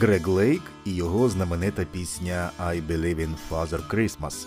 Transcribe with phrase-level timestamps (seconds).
[0.00, 4.46] Грег Лейк і його знаменита пісня «I Believe in Father Christmas».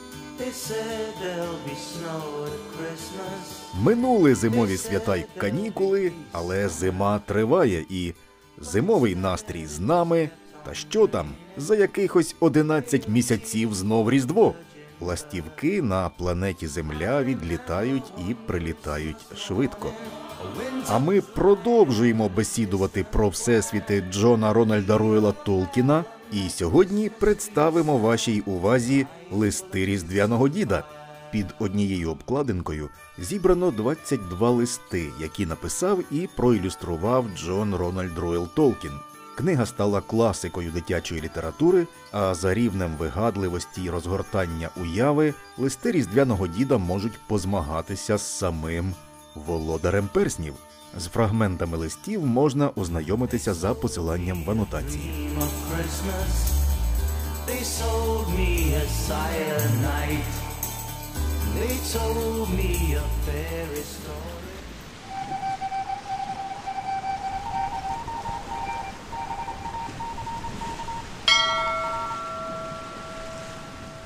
[3.82, 8.14] Минули зимові свята й канікули, але зима триває і
[8.58, 10.30] зимовий настрій з нами.
[10.66, 11.28] Та що там?
[11.58, 14.54] За якихось 11 місяців знов Різдво.
[15.02, 19.92] Ластівки на планеті Земля відлітають і прилітають швидко.
[20.90, 26.04] А ми продовжуємо бесідувати про всесвіти Джона Рональда Руела Толкіна.
[26.32, 30.84] І сьогодні представимо вашій увазі листи Різдвяного діда.
[31.32, 32.90] Під однією обкладинкою
[33.20, 38.92] зібрано 22 листи, які написав і проілюстрував Джон Рональд Ройл Толкін.
[39.36, 46.78] Книга стала класикою дитячої літератури, а за рівнем вигадливості й розгортання уяви листи різдвяного діда
[46.78, 48.94] можуть позмагатися з самим
[49.36, 50.54] володарем перснів.
[50.98, 55.30] З фрагментами листів можна ознайомитися за посиланням в анотації.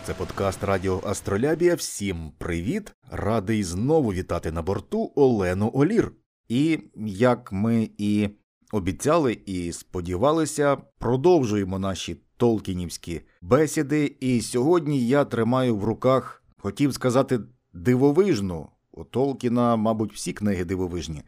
[0.08, 1.76] Це подкаст Радіо Астролябія.
[1.76, 2.94] Всім привіт!
[3.12, 6.12] Радий знову вітати на борту Олену Олір.
[6.48, 8.30] І як ми і
[8.72, 14.16] обіцяли і сподівалися, продовжуємо наші толкінівські бесіди.
[14.20, 17.40] І сьогодні я тримаю в руках, хотів сказати,
[17.74, 18.70] дивовижну.
[18.92, 21.24] У Толкіна, мабуть, всі книги дивовижні.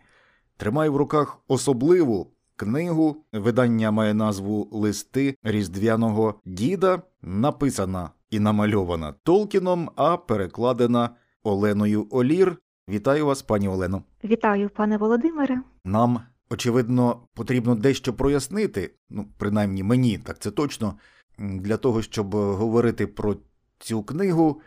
[0.58, 3.24] Тримаю в руках особливу книгу.
[3.34, 11.10] Видання має назву Листи Різдвяного Діда, написана і намальована Толкіном, а перекладена
[11.44, 12.58] Оленою Олір.
[12.90, 14.04] Вітаю вас, пані Олено.
[14.24, 15.62] Вітаю, пане Володимире.
[15.86, 16.20] Нам,
[16.50, 20.94] очевидно, потрібно дещо прояснити, ну, принаймні мені, так це точно,
[21.40, 23.36] для того, щоб говорити про
[23.80, 24.62] цю книгу.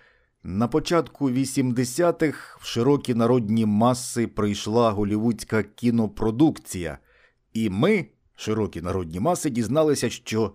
[0.45, 6.99] На початку 80-х в широкі народні маси прийшла голівудська кінопродукція,
[7.53, 10.55] і ми, широкі народні маси, дізналися, що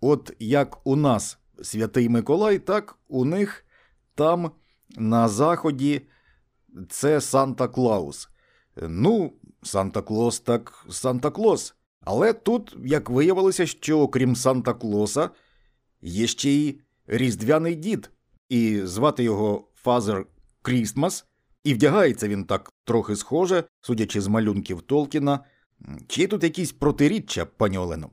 [0.00, 3.64] от як у нас Святий Миколай, так у них
[4.14, 4.50] там
[4.96, 6.02] на заході
[6.88, 8.28] це Санта Клаус.
[8.76, 9.32] Ну,
[9.62, 11.74] Санта Клос так Санта Клос.
[12.00, 15.30] Але тут, як виявилося, що окрім Санта Клоса,
[16.02, 18.10] є ще й Різдвяний дід,
[18.48, 20.26] і звати його Фазер
[20.62, 21.26] Крістмас,
[21.64, 25.44] і вдягається він так трохи схоже, судячи з малюнків Толкіна.
[26.08, 28.10] Чи тут якісь протиріччя, пані Олено?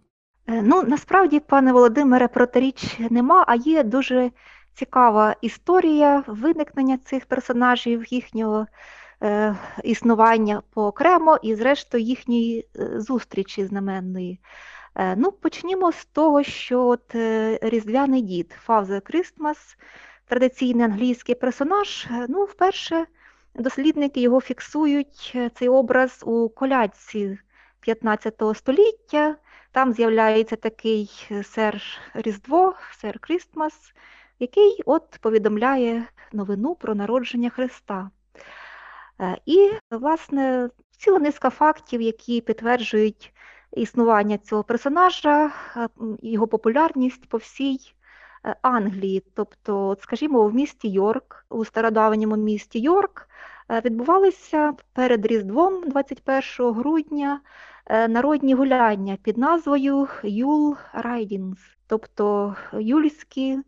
[0.47, 4.31] Е, ну, насправді, пане Володимире, протиріч нема, а є дуже
[4.73, 8.67] цікава історія виникнення цих персонажів, їхнього
[9.23, 14.39] е, існування поокремо і, зрештою, їхньої е, зустрічі знаменної.
[14.95, 19.77] Е, ну, Почнімо з того, що от е, Різдвяний дід Фавзе Крістмас,
[20.27, 23.05] традиційний англійський персонаж, ну, вперше
[23.55, 27.37] дослідники його фіксують цей образ у колядці
[27.89, 29.35] 15 століття.
[29.71, 31.09] Там з'являється такий
[31.43, 31.81] сер
[32.13, 33.93] Різдво, сер Крістмас,
[34.39, 38.09] який от повідомляє новину про народження Христа.
[39.21, 43.33] Е, і, власне, ціла низка фактів, які підтверджують
[43.71, 45.87] існування цього персонажа, е,
[46.21, 47.79] його популярність по всій
[48.45, 49.23] е, Англії.
[49.33, 53.25] Тобто, от, скажімо, в місті Йорк, у стародавньому місті Йорк,
[53.85, 57.41] відбувалися перед Різдвом 21 грудня
[57.89, 63.59] народні гуляння під назвою Yule Ridings, тобто юльські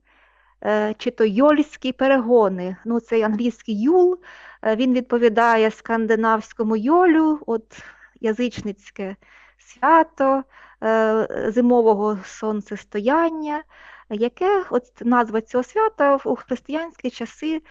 [0.65, 2.77] Е, чи то йольські перегони.
[2.85, 4.19] Ну, Цей англійський Yule
[4.63, 7.83] е, він відповідає скандинавському йолю, от
[8.21, 9.15] язичницьке
[9.57, 10.43] свято
[10.83, 13.63] е, зимового сонцестояння,
[14.09, 17.61] яке от назва цього свята у християнські часи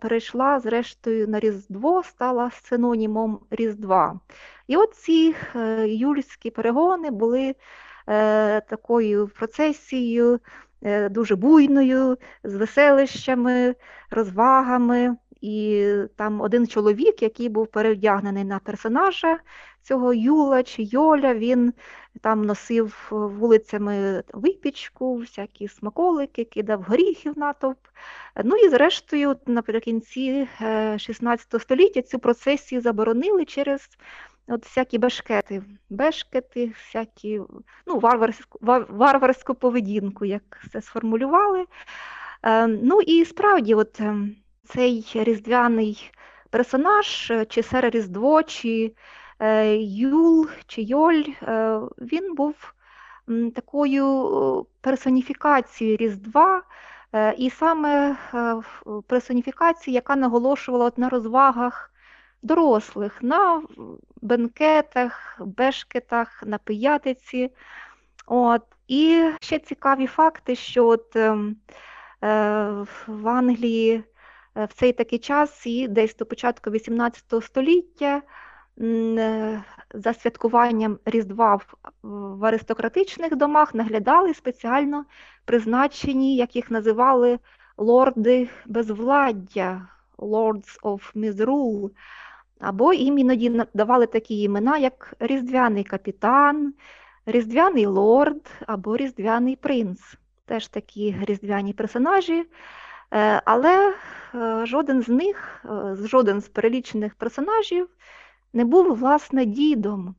[0.00, 4.20] перейшла зрештою на Різдво, стала синонімом Різдва.
[4.70, 5.34] І от ці
[5.86, 7.54] юльські перегони були
[8.68, 10.40] такою процесією.
[10.82, 13.74] Е, дуже буйною, з веселищами,
[14.10, 15.16] розвагами.
[15.40, 19.38] І там один чоловік, який був перевдягнений на персонажа
[19.82, 21.72] цього Юла чи Йоля, він
[22.20, 27.78] там носив вулицями випічку, всякі смаколики, кидав горіхів натовп.
[28.44, 30.48] Ну і зрештою, наприкінці
[30.98, 33.88] 16 е, століття цю процесію заборонили через
[34.50, 37.40] От всякі бешкети, бешкети, всякі
[37.86, 38.58] ну, варварську
[38.88, 40.42] варварську поведінку, як
[40.72, 41.64] це сформулювали.
[42.42, 44.16] Е, Ну і справді, от е,
[44.64, 46.10] цей різдвяний
[46.50, 48.94] персонаж, е, чи Сере Різдво, чи
[49.38, 51.24] е, Юл, чи Йоль,
[51.98, 52.74] він був
[53.54, 56.62] такою персоніфікацією Різдва,
[57.38, 58.16] і саме
[59.06, 61.90] персоніфікацію, яка наголошувала на розвагах
[62.42, 63.62] дорослих, на
[64.22, 67.50] бенкетах, бешкетах, на пиятиці.
[68.26, 68.62] От.
[68.88, 71.56] І ще цікаві факти, що от, ем,
[72.24, 74.04] е, в Англії
[74.56, 78.22] е, в цей такий час, і десь до початку XVIII століття,
[78.80, 79.62] е,
[79.94, 81.60] за святкуванням Різдва
[82.02, 85.04] в, аристократичних домах наглядали спеціально
[85.44, 87.38] призначені, як їх називали,
[87.76, 89.88] лорди безвладдя,
[90.18, 91.90] Lords of Misrule,
[92.60, 96.74] або їм іноді давали такі імена, як Різдвяний капітан,
[97.26, 100.00] Різдвяний лорд або Різдвяний принц.
[100.44, 102.44] Теж такі різдвяні персонажі.
[103.12, 103.94] Е, Але
[104.34, 107.88] е, жоден з них, е, жоден з перелічених персонажів
[108.52, 110.14] не був, власне, дідом.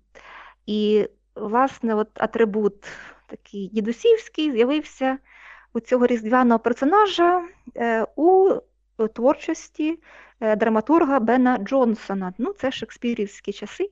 [0.66, 2.88] І, власне, от атрибут
[3.28, 5.18] такий дідусівський з'явився
[5.74, 7.44] у цього різдвяного персонажа
[8.16, 8.50] у
[9.14, 10.00] творчості
[10.42, 12.34] драматурга Бена Джонсона.
[12.38, 13.92] Ну, це шекспірівські часи.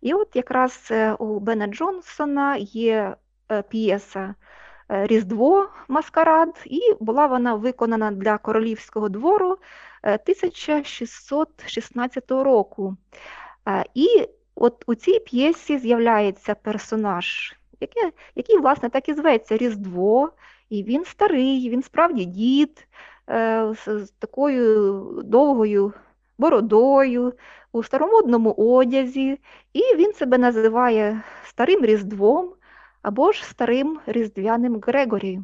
[0.00, 3.16] І от якраз е, у Бена Джонсона є
[3.52, 4.34] е, п'єса
[4.90, 9.58] е, Різдво Маскарад, і була вона виконана для королівського двору
[10.02, 12.96] е, 1616 року.
[13.68, 18.02] Е, І от у цій п'єсі з'являється персонаж, який,
[18.34, 20.32] який, власне, так і зветься Різдво,
[20.70, 22.84] і він старий, він справді дід е,
[23.28, 25.92] з, з такою довгою
[26.38, 27.32] бородою,
[27.72, 29.38] у старомодному одязі,
[29.72, 32.52] і він себе називає Старим Різдвом
[33.02, 35.40] або ж Старим Різдвяним Грегорі.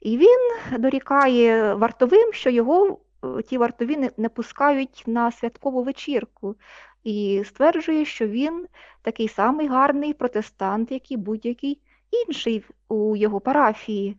[0.00, 0.38] І він
[0.78, 6.56] дорікає вартовим, що його е, ті вартові не, не пускають на святкову вечірку,
[7.04, 8.66] і стверджує, що він
[9.02, 11.80] такий самий гарний протестант, як і будь-який
[12.26, 14.16] інший у його парафії.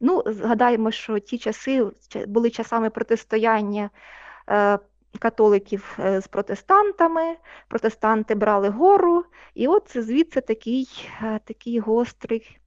[0.00, 1.86] Ну, згадаємо, що ті часи
[2.26, 3.90] були часами протистояння
[4.50, 4.78] е,
[5.18, 7.36] католиків е, з протестантами,
[7.68, 9.24] протестанти брали гору,
[9.54, 12.58] і от звідси такий, е, такий гострий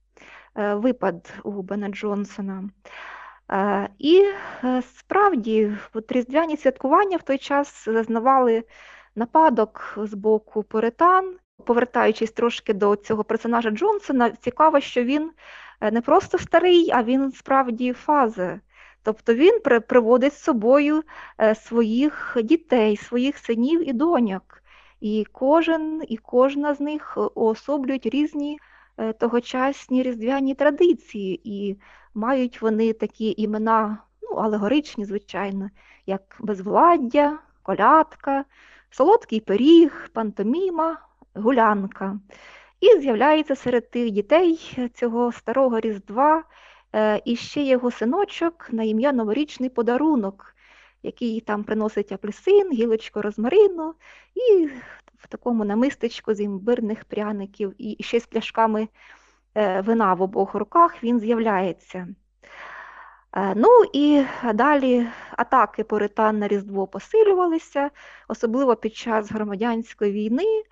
[0.54, 2.64] випад у Бена Джонсона.
[3.98, 4.28] І
[4.96, 5.76] справді,
[6.08, 8.64] різдвяні святкування в той час зазнавали
[9.14, 11.36] нападок з боку пуритан.
[11.64, 15.30] Повертаючись трошки до цього персонажа Джонсона, цікаво, що він
[15.90, 18.60] не просто старий, а він справді фазе.
[19.02, 21.02] Тобто він при- приводить з собою
[21.40, 24.62] е, своїх дітей, своїх синів і доньок.
[25.00, 28.58] І кожен і кожна з них е, уособлюють різні
[28.96, 31.78] е, тогочасні різдвяні традиції, і
[32.14, 35.70] мають вони такі імена, ну, алегоричні, звичайно,
[36.06, 38.44] як безвладдя, колядка,
[38.90, 40.98] солодкий пиріг, пантоміма,
[41.34, 42.18] гулянка.
[42.82, 46.44] І з'являється серед тих дітей цього старого Різдва
[46.94, 50.54] е, і ще його синочок на ім'я Новорічний подарунок,
[51.02, 53.94] який там приносить апельсин, гілочку розмарину
[54.34, 54.66] і
[55.18, 58.88] в такому намистечку з імбирних пряників, і ще з пляшками
[59.54, 62.08] е, вина в обох руках він з'являється.
[63.36, 65.06] Е, Ну і далі
[65.36, 67.90] атаки поритан на Різдво посилювалися,
[68.28, 70.62] особливо під час громадянської війни,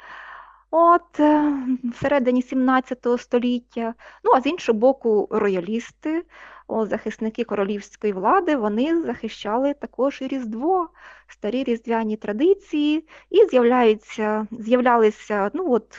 [0.71, 1.53] от е,
[1.85, 3.95] всередині 17 століття.
[4.25, 6.25] Ну а з іншого боку, роялісти,
[6.69, 10.89] о, захисники королівської влади, вони захищали також і Різдво,
[11.29, 15.99] старі різдвяні традиції, і з'являються, з'являлися, ну от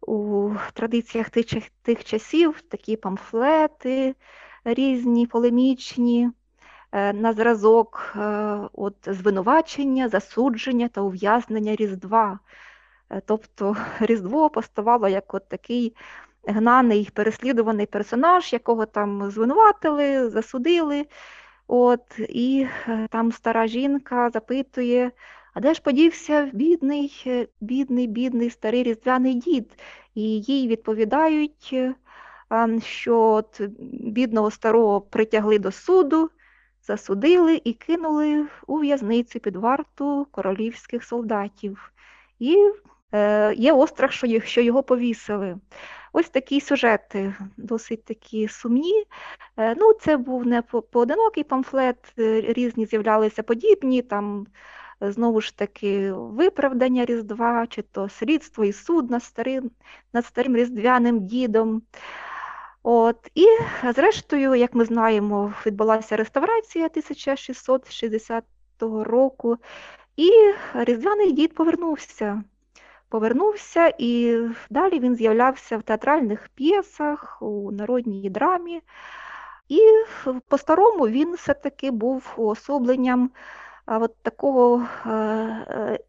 [0.00, 1.46] у традиціях тих,
[1.82, 4.14] тих часів такі памфлети
[4.64, 6.30] різні, полемічні,
[6.92, 8.20] е, на зразок е,
[8.72, 12.38] от, звинувачення, засудження та ув'язнення Різдва.
[13.10, 15.96] Е, Тобто Різдво поставало як от такий
[16.44, 21.06] гнаний, переслідуваний персонаж, якого там звинуватили, засудили.
[21.68, 25.10] От, і е, там стара жінка запитує,
[25.54, 29.70] а де ж подівся бідний, е, бідний, бідний старий різдвяний дід?
[30.14, 31.74] І їй відповідають,
[32.50, 33.60] ем, що от
[33.92, 36.30] бідного старого притягли до суду,
[36.82, 41.92] засудили і кинули у в'язницю під варту королівських солдатів.
[42.38, 42.72] І
[43.56, 45.56] є острах, що, їх- що його повісили.
[46.12, 49.04] Ось такі сюжети, досить такі сумні.
[49.56, 54.46] Е, Ну, це був не поодинокий памфлет, е, різні з'являлися подібні, там
[55.02, 59.70] е, знову ж таки виправдання Різдва, чи то слідство і суд над старим,
[60.12, 61.82] над старим різдвяним дідом.
[62.82, 63.46] От, і
[63.94, 68.44] зрештою, як ми знаємо, відбулася реставрація 1660
[68.80, 69.56] року,
[70.16, 70.30] і
[70.74, 72.44] Різдвяний дід повернувся.
[73.08, 78.82] Повернувся, і далі він з'являвся в театральних п'єсах, у народній драмі.
[79.68, 79.80] І
[80.48, 83.30] по-старому він все-таки був уособленням
[83.86, 85.10] от такого е,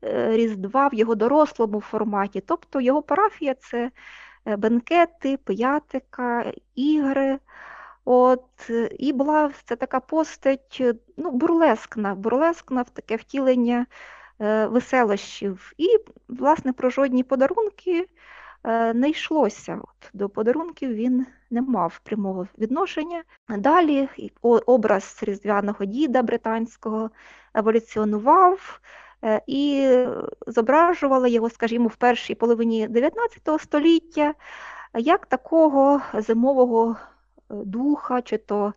[0.04, 2.42] е, різдва в його дорослому форматі.
[2.42, 3.92] Тобто його парафія це
[4.46, 7.40] бенкети, пиятика, ігри.
[8.06, 10.84] От, І була це така постать
[11.18, 13.86] ну, бурлескна, бурлескна в таке втілення е,
[14.40, 15.74] веселощів.
[15.78, 15.88] І,
[16.28, 18.08] власне, про жодні подарунки
[18.64, 19.80] е, не йшлося.
[19.84, 23.24] От, До подарунків він не мав прямого відношення.
[23.50, 24.10] Далі
[24.42, 27.10] образ різдвяного діда британського
[27.54, 28.82] еволюціонував.
[29.24, 29.98] Е, і
[30.48, 34.34] зображували його, скажімо, в першій половині 19 століття
[34.94, 36.96] як такого зимового
[37.50, 38.74] духа, чи то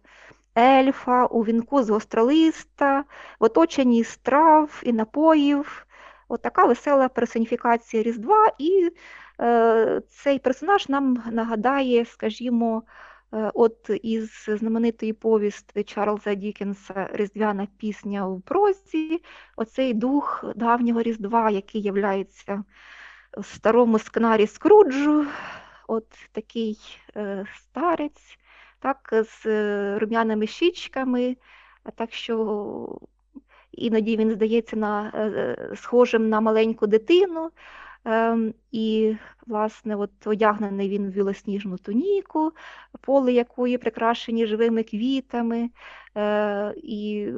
[0.58, 3.04] ельфа у вінку з гостролиста,
[3.40, 5.86] в оточенні страв і напоїв.
[6.28, 8.90] От така весела персоніфікація Різдва, і
[9.40, 12.82] е, цей персонаж нам нагадає, скажімо,
[13.32, 19.22] е, от із знаменитої повісти Чарльза Дікенса Різдвяна пісня у прозі,
[19.56, 22.64] оцей дух давнього Різдва, який являється
[23.38, 25.26] в старому скнарі Скруджу,
[25.88, 26.78] от такий
[27.16, 28.38] е, старець,
[28.82, 31.36] так, з е, рум'яними щічками,
[31.94, 32.98] так що
[33.72, 37.50] іноді він здається на, е, е, схожим на маленьку дитину.
[38.04, 42.52] Ем, і, власне, от одягнений він в білосніжну туніку,
[43.00, 45.70] поле якої прикрашені живими квітами.
[46.76, 47.28] І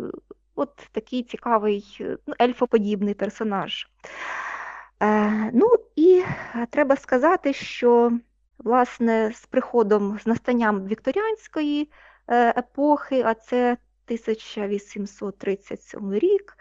[0.54, 3.88] от такий цікавий, ну, ельфоподібний персонаж.
[5.52, 6.22] Ну і
[6.70, 8.18] треба сказати, що
[8.64, 11.90] Власне, з приходом, з настанням вікторіанської
[12.28, 16.56] е, епохи, а це 1837 рік,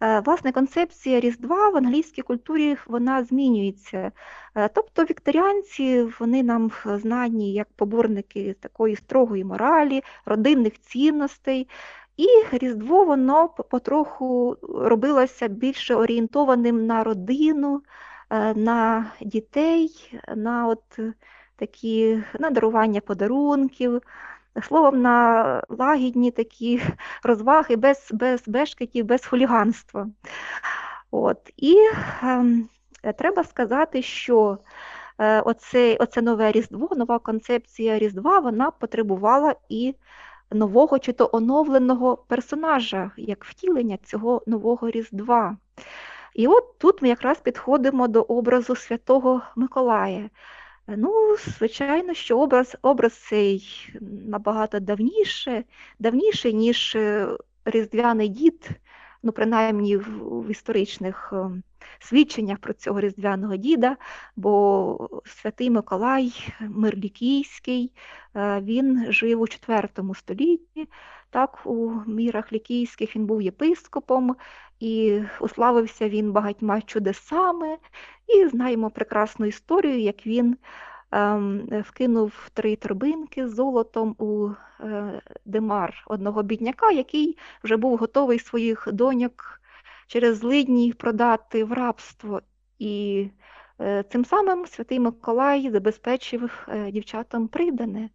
[0.00, 4.12] е, власне, концепція Різдва в англійській культурі вона змінюється.
[4.54, 11.68] Е, тобто вікторіанці вони нам знані як поборники такої строгої моралі, родинних цінностей.
[12.16, 17.82] І Різдво воно потроху робилося більше орієнтованим на родину,
[18.54, 19.90] на дітей,
[20.36, 21.00] на от
[21.56, 24.02] такі на подарунків,
[24.62, 26.82] словом, на лагідні такі
[27.22, 30.08] розваги без без бешкетів, без хуліганства.
[31.10, 31.52] От.
[31.56, 31.76] І
[33.02, 34.58] е, треба сказати, що
[35.18, 39.94] е, оце, оце нове Різдво, нова концепція Різдва, вона потребувала і
[40.50, 45.56] нового чи то оновленого персонажа, як втілення цього нового Різдва.
[46.34, 50.30] І от тут ми якраз підходимо до образу Святого Миколая.
[50.86, 55.64] Ну, звичайно, що образ образ цей набагато давніше,
[55.98, 57.28] давніший, ніж е,
[57.64, 58.70] Різдвяний дід,
[59.22, 61.62] ну, принаймні в, в історичних е,
[61.98, 63.96] свідченнях про цього Різдвяного діда,
[64.36, 67.92] бо Святий Миколай Мирлікійський,
[68.36, 70.88] е, він жив у IV столітті,
[71.30, 74.36] так, у мірах лікійських він був єпископом,
[74.80, 77.76] і уславився він багатьма чудесами,
[78.26, 80.56] і знаємо прекрасну історію, як він
[81.10, 84.48] ем, вкинув три торбинки з золотом у
[84.80, 89.60] е, Демар одного бідняка, який вже був готовий своїх доньок
[90.06, 92.42] через злидні продати в рабство.
[92.78, 93.28] І
[93.80, 98.10] е, цим самим святий Миколай забезпечив е, дівчатам придане.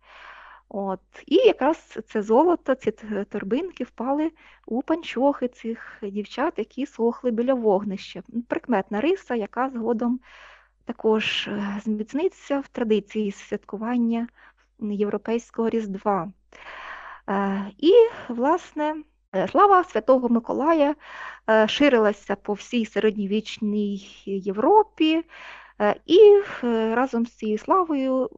[0.70, 1.00] От.
[1.26, 2.92] І якраз це золото, ці
[3.30, 4.32] торбинки впали
[4.66, 8.24] у панчохи цих дівчат, які сохли біля вогнища.
[8.48, 10.20] Прикметна риса, яка згодом
[10.86, 14.28] також е, зміцниться в традиції святкування
[14.80, 16.32] Європейського Різдва.
[17.78, 17.94] І,
[18.30, 18.96] власне,
[19.52, 20.96] слава Святого Миколая
[21.68, 25.24] ширилася по всій середньовічній Європі,
[26.06, 26.42] і
[26.94, 28.30] разом з цією славою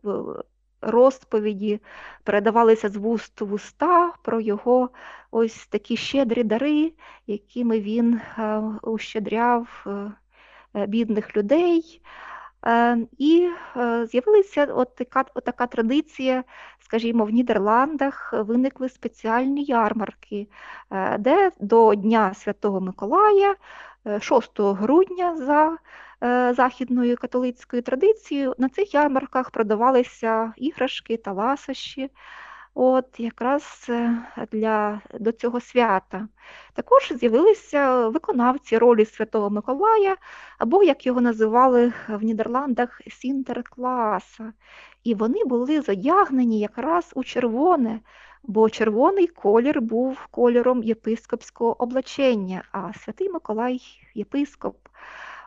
[0.81, 1.79] розповіді
[2.23, 4.89] передавалися з вуст в уста про його
[5.31, 6.93] ось такі щедрі дари,
[7.27, 10.11] якими він е, ущедряв е,
[10.75, 12.01] е, бідних людей.
[13.17, 13.49] І
[14.11, 16.43] з'явилася от така, от така традиція,
[16.79, 20.47] скажімо, в Нідерландах виникли спеціальні ярмарки,
[21.19, 23.55] де до Дня Святого Миколая,
[24.19, 25.77] 6 грудня за
[26.23, 32.09] Е, західною католицькою традицією, на цих ярмарках продавалися іграшки та ласощі.
[32.73, 34.17] От якраз е,
[34.51, 36.27] для до цього свята.
[36.73, 40.17] Також з'явилися виконавці ролі Святого Миколая,
[40.57, 44.53] або, як його називали в Нідерландах, Сінтеркласа.
[45.03, 47.99] І вони були задягнені якраз у червоне,
[48.43, 53.81] бо червоний колір був кольором єпископського облачення, а святий Миколай
[54.15, 54.77] єпископ.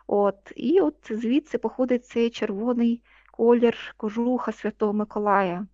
[0.07, 3.01] От, І от звідси походить цей червоний
[3.31, 5.65] колір кожуха Святого Миколая.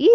[0.00, 0.10] І,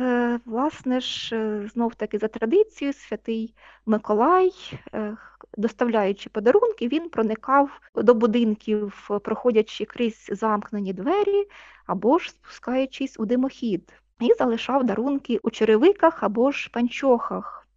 [0.00, 3.54] е, власне ж, е, знов таки за традицією, святий
[3.86, 4.52] Миколай,
[4.94, 5.16] е,
[5.56, 11.48] доставляючи подарунки, він проникав до будинків, проходячи крізь замкнені двері
[11.86, 17.68] або ж спускаючись у димохід, і залишав дарунки у черевиках або ж панчохах.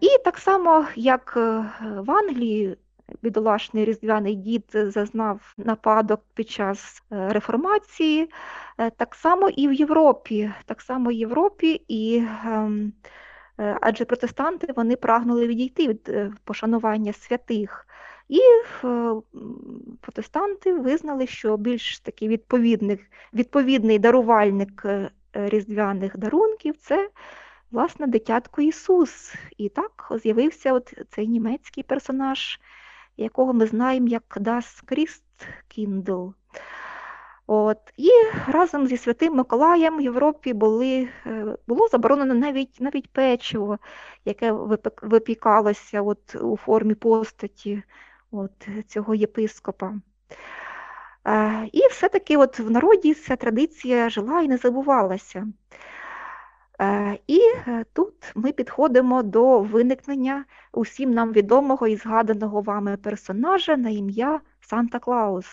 [0.00, 1.36] І так само, як
[1.80, 2.76] в Англії
[3.22, 8.30] бідолашний різдвяний дід зазнав нападок під час е, реформації,
[8.78, 12.92] е, так само і в Європі, так само в Європі, і ем,
[13.60, 16.10] е, адже протестанти вони прагнули відійти від
[16.44, 17.84] пошанування святих.
[18.28, 18.40] І
[20.00, 23.00] протестанти визнали, що більш такий відповідний,
[23.34, 24.86] відповідний дарувальник
[25.32, 27.10] різдвяних дарунків це
[27.70, 29.34] власне дитятко Ісус.
[29.56, 32.60] І так з'явився от цей німецький персонаж
[33.18, 36.32] якого ми знаємо як Das Christkindl.
[37.46, 37.78] От.
[37.96, 38.10] І
[38.46, 43.78] разом зі Святим Миколаєм в Європі були, е, було заборонено навіть навіть печиво,
[44.24, 44.52] яке
[45.02, 47.82] випікалося от, у формі постаті
[48.30, 49.94] от, цього єпископа.
[51.26, 55.46] Е, і все-таки от в народі ця традиція жила і не забувалася.
[56.80, 63.76] Е, і е, тут ми підходимо до виникнення усім нам відомого і згаданого вами персонажа
[63.76, 65.46] на ім'я Санта Клаус.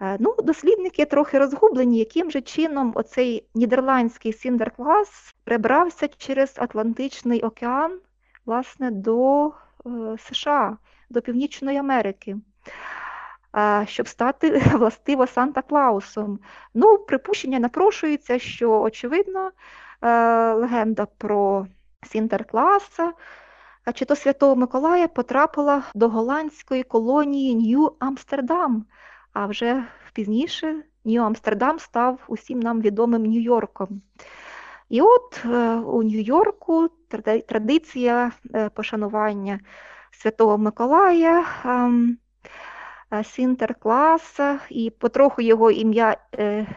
[0.00, 8.00] Е, ну, Дослідники трохи розгублені, яким же чином оцей нідерландський Сіндерклас прибрався через Атлантичний океан
[8.46, 9.52] власне, до
[10.18, 10.76] США,
[11.10, 12.36] до Північної Америки.
[13.84, 16.38] Щоб стати властиво Санта Клаусом.
[16.74, 19.50] Ну, припущення напрошується, що, очевидно,
[20.00, 21.66] легенда про
[22.02, 23.12] Сінтеркласа,
[23.94, 28.82] чи то Святого Миколая потрапила до голландської колонії Нью-Амстердам,
[29.32, 33.88] а вже пізніше Нью-Амстердам став усім нам відомим Нью-Йорком.
[34.88, 36.88] І от е, у Нью-Йорку
[37.48, 39.60] традиція е, пошанування
[40.10, 41.44] Святого Миколая.
[41.64, 42.18] Ем,
[43.24, 46.16] Сінтеркласа, і потроху його ім'я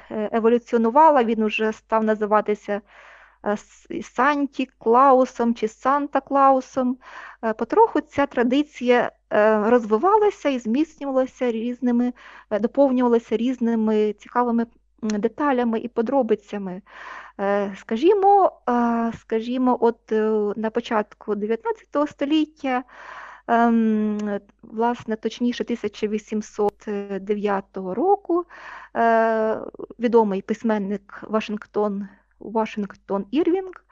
[0.10, 2.82] еволюціонувало, він уже став називатися Е,
[4.02, 6.98] Санті Клаусом чи Санта Клаусом.
[7.44, 12.14] Е, потроху ця традиція е, розвивалася і зміцнювалася різними,
[12.52, 14.66] доповнювалася різними цікавими
[15.02, 16.82] деталями і подробицями.
[17.76, 18.52] Скажімо,
[19.22, 20.12] скажімо, от
[20.58, 22.84] на початку 19 століття,
[23.48, 28.46] ем, власне, точніше 1809 року,
[30.00, 32.08] відомий письменник Вашингтон
[32.44, 33.86] Вашингтон Ірвінг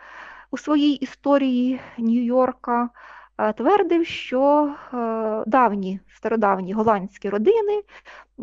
[0.52, 2.90] у своїй історії Нью-Йорка
[3.38, 7.84] е, твердив, що е, давні стародавні голландські родини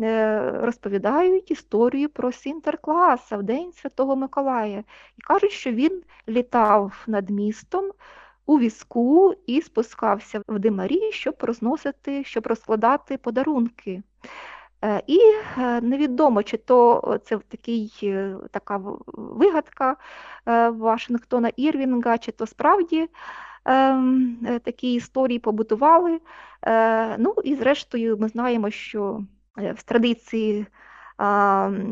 [0.01, 4.83] е, розповідають історію про Сінтеркласа в День Святого Миколая
[5.17, 7.91] і кажуть, що він літав над містом.
[8.49, 14.03] У візку і спускався в димарі, щоб розносити, щоб розкладати подарунки.
[14.85, 15.19] Е, і
[15.57, 19.95] е, невідомо, чи то це такий, е, така вигадка
[20.71, 23.09] Вашингтона Ірвінга, чи то справді
[23.65, 26.19] ем, такі історії побудували.
[27.17, 29.21] Ну і зрештою ми знаємо, що
[29.57, 30.65] в традиції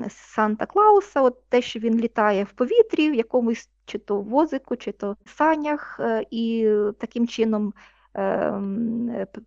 [0.10, 4.92] Санта Клауса, от те, що він літає в повітрі, в якомусь чи то возику, чи
[4.92, 6.00] то санях,
[6.32, 7.74] і таким чином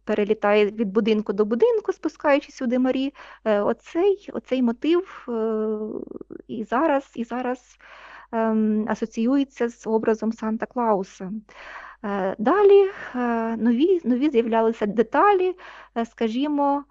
[0.04, 3.14] перелітає від будинку до будинку, спускаючись у димарі.
[3.44, 5.33] Е, оцей оцей мотив е,
[6.48, 7.78] і зараз і зараз
[8.33, 11.33] ем, асоціюється з образом Санта Клауса.
[12.04, 12.90] Е, далі
[13.62, 15.54] нові нові з'являлися деталі,
[16.11, 16.84] скажімо,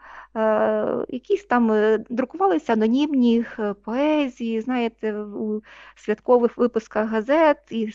[1.09, 1.71] якісь там
[2.09, 3.45] друкувалися анонімні
[3.83, 5.61] поезії, знаєте, у
[5.95, 7.57] святкових випусках газет.
[7.69, 7.89] І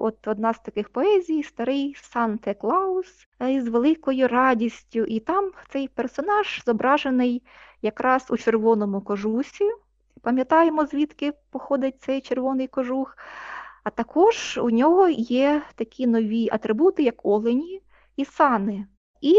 [0.00, 4.98] от одна з таких поезій Старий Санте Клаус із великою радістю.
[4.98, 7.42] І там цей персонаж зображений
[7.82, 9.70] якраз у червоному кожусі.
[10.22, 13.16] Пам'ятаємо, звідки походить цей червоний кожух.
[13.84, 17.82] А також у нього є такі нові атрибути, як олені
[18.16, 18.86] і сани.
[19.20, 19.34] І,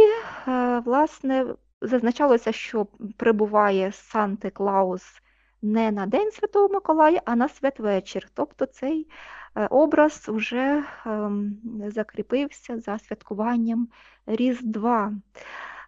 [0.47, 5.21] е, власне, зазначалося, що прибуває Санте Клаус
[5.61, 8.27] не на День Святого Миколая, а на святвечір.
[8.33, 9.07] Тобто цей
[9.55, 13.87] е, образ вже ем, закріпився за святкуванням
[14.25, 15.13] Різдва.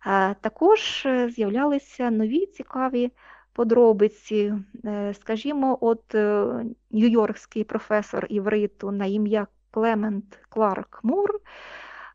[0.05, 3.11] Е, також з'являлися нові цікаві
[3.53, 4.53] подробиці.
[4.85, 6.45] Е, скажімо, от е,
[6.91, 11.29] нью-йоркський професор івриту на ім'я Клемент Кларк Мур,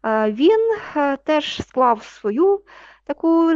[0.05, 0.77] е, він
[1.25, 2.63] теж склав свою
[3.05, 3.53] таку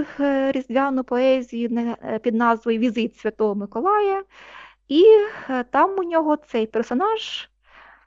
[0.51, 4.25] різдвяну поезію під назвою Візит Святого Миколая.
[4.88, 5.05] І
[5.71, 7.51] там у нього цей персонаж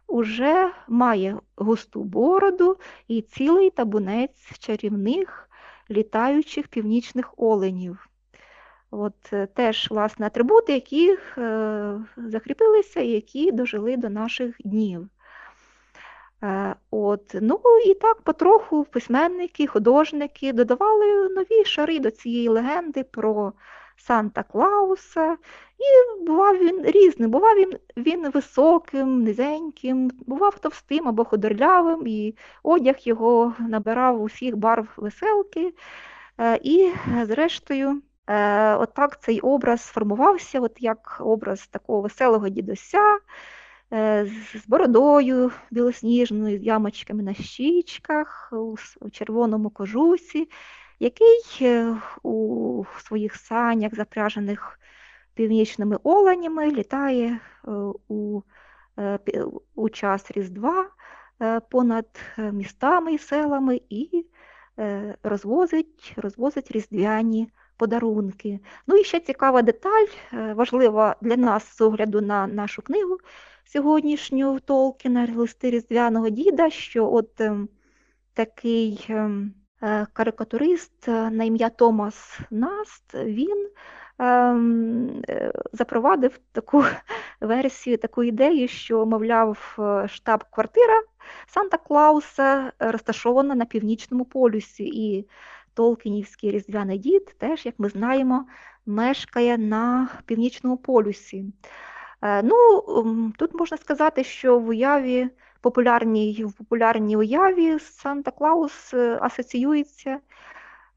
[0.07, 5.49] уже має густу бороду і цілий табунець чарівних
[5.91, 8.09] літаючих північних оленів.
[8.97, 15.07] От е, теж, власне, атрибути, які е, закріпилися і які дожили до наших днів.
[16.43, 23.53] Е, От, ну і так потроху письменники, художники додавали нові шари до цієї легенди про
[23.97, 25.37] Санта Клауса.
[25.77, 27.31] І бував він різним.
[27.31, 34.87] Бував він, він високим, низеньким, бував товстим або худорлявим, і одяг його набирав усіх барв
[34.97, 35.73] веселки.
[36.61, 36.91] І,
[37.23, 43.19] зрештою, е, отак цей образ сформувався, от як образ такого веселого дідуся
[43.93, 50.49] е, з бородою білосніжною, з ямочками на щічках, у у червоному кожусі,
[50.99, 54.79] який е, у своїх санях, запряжених
[55.33, 57.71] північними оленями, літає е,
[58.07, 58.41] у,
[58.99, 59.19] е,
[59.75, 60.89] у час Різдва
[61.71, 62.07] понад
[62.37, 64.25] містами і селами і
[65.23, 68.59] розвозить, розвозить різдвяні подарунки.
[68.87, 73.17] Ну і ще цікава деталь, е, важлива для нас з огляду на нашу книгу
[73.65, 77.69] сьогоднішню Толкіна «Листи Різдвяного діда, що от ем,
[78.33, 83.69] такий е, карикатурист е, на ім'я Томас Наст, він
[84.21, 86.83] е, запровадив таку
[87.41, 91.01] версію, таку ідею, що, мовляв, е, штаб-квартира
[91.47, 95.27] Санта Клауса е, розташована на північному полюсі, і
[95.75, 98.45] Толкінівський різдвяний дід теж, як ми знаємо,
[98.85, 101.45] мешкає на північному полюсі.
[102.21, 102.83] Е, Ну,
[103.37, 105.29] тут можна сказати, що в уяві
[105.61, 110.19] популярній, в популярній уяві Санта Клаус е, асоціюється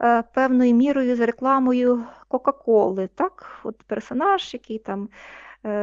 [0.03, 3.07] е, певною мірою з рекламою Кока-Коли.
[3.07, 3.61] Так?
[3.65, 5.09] От персонаж, який там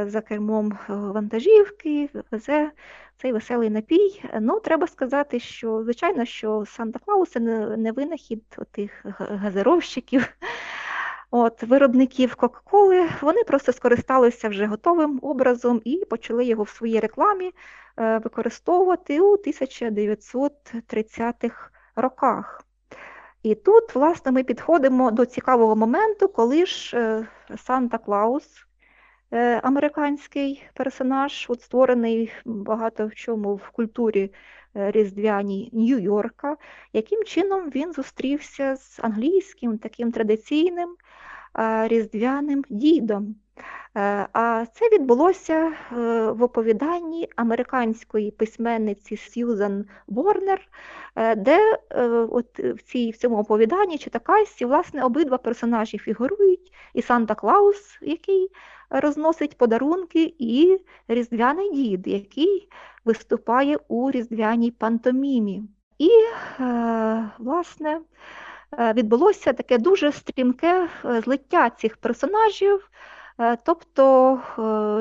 [0.06, 2.72] за кермом вантажівки везе
[3.17, 4.23] цей веселий напій.
[4.41, 10.28] Ну, треба сказати, що, звичайно, що Санта Клаус це не, винахід тих газировщиків.
[11.32, 17.51] От, виробників Кока-Коли, вони просто скористалися вже готовим образом і почали його в своїй рекламі
[17.99, 22.62] е, використовувати у 1930-х роках.
[23.43, 28.65] І тут, власне, ми підходимо до цікавого моменту, коли ж е, Санта Клаус,
[29.39, 34.32] американський персонаж, от створений багато в чому в культурі
[34.76, 36.56] е, різдвяній Нью-Йорка,
[36.93, 40.95] яким чином він зустрівся з англійським таким традиційним
[41.60, 43.36] е, різдвяним дідом.
[43.98, 45.95] Е, А це відбулося е,
[46.32, 50.62] в оповіданні американської письменниці Сьюзан Ворнер,
[51.15, 56.71] е, де е, от в, цій, в цьому оповіданні чи казці, власне, обидва персонажі фігурують,
[56.96, 58.52] і Санта Клаус, який
[58.90, 62.70] розносить подарунки, і Різдвяний дід, який
[63.06, 65.64] виступає у різдвяній пантомімі.
[65.98, 66.10] І,
[66.60, 68.02] е, власне,
[68.80, 72.90] е, відбулося таке дуже стрімке е, злиття цих персонажів.
[73.66, 74.40] Тобто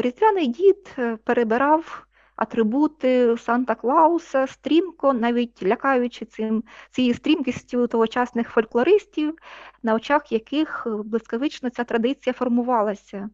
[0.02, 9.38] Різдвяний дід перебирав атрибути Санта Клауса стрімко, навіть лякаючи цим, цією стрімкістю тогочасних фольклористів,
[9.82, 13.30] на очах яких е, блискавично ця традиція формувалася.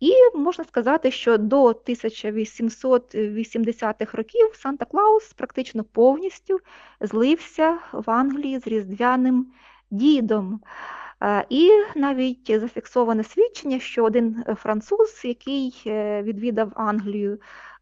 [0.00, 6.60] І можна сказати, що до 1880-х років Санта Клаус практично повністю
[7.00, 9.46] злився в Англії з Різдвяним
[9.90, 10.60] дідом.
[11.22, 17.38] Е, І навіть зафіксоване свідчення, що один француз, який е, відвідав Англію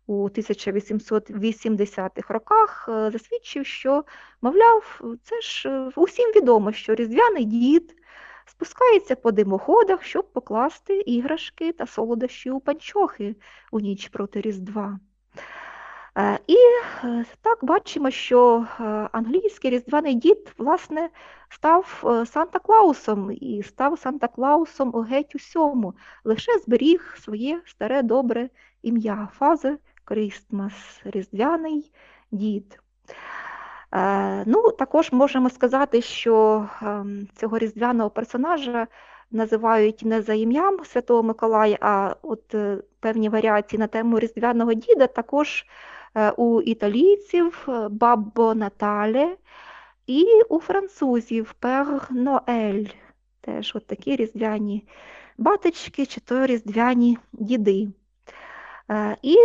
[0.07, 4.05] у 1880-х роках, е, засвідчив, що,
[4.43, 7.97] мовляв, це ж е, усім відомо, що Різдвяний дід
[8.47, 13.35] спускається по димоходах, щоб покласти іграшки та солодощі у панчохи
[13.71, 15.01] у ніч проти Різдва.
[16.19, 16.57] Е, І
[17.43, 18.67] так бачимо, що
[19.13, 21.09] англійський різдвяний дід, власне,
[21.49, 28.49] став Санта-Клаусом і став Санта-Клаусом у геть усьому, лише зберіг своє старе добре
[28.83, 31.93] ім'я Фазе Крістмас, Різдвяний
[32.31, 32.81] дід.
[33.93, 38.87] Е, Ну, також можемо сказати, що ем, цього різдвяного персонажа
[39.31, 45.07] називають не за ім'ям Святого Миколая, а от е, певні варіації на тему різдвяного діда
[45.07, 45.67] також
[46.15, 49.37] е, у італійців Баббо Натале
[50.07, 52.85] і у французів Пер Ноель.
[53.41, 54.89] Теж от такі різдвяні
[55.39, 57.89] батечки чи то різдвяні діди.
[59.23, 59.37] І,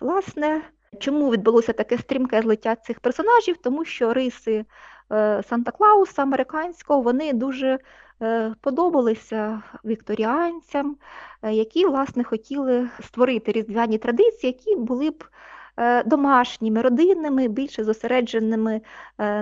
[0.00, 0.62] власне,
[0.98, 3.56] Чому відбулося таке стрімке злиття цих персонажів?
[3.56, 4.64] Тому що риси
[5.12, 7.78] е, Санта-Клауса американського вони дуже
[8.22, 10.96] е, подобалися вікторіанцям,
[11.42, 15.24] е, які власне хотіли створити різдвяні традиції, які були б
[16.06, 18.80] домашніми, родинними, більше зосередженими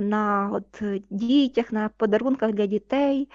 [0.00, 3.28] на от, дітях, на подарунках для дітей,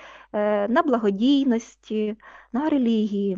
[0.67, 2.15] на благодійності,
[2.54, 3.38] на релігії.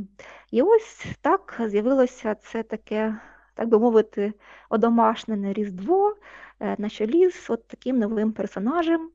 [0.54, 3.16] І ось так з'явилося це таке,
[3.54, 4.34] так би мовити,
[4.70, 6.16] одомашнене Різдво
[6.60, 9.12] е, на чолі з от таким новим персонажем.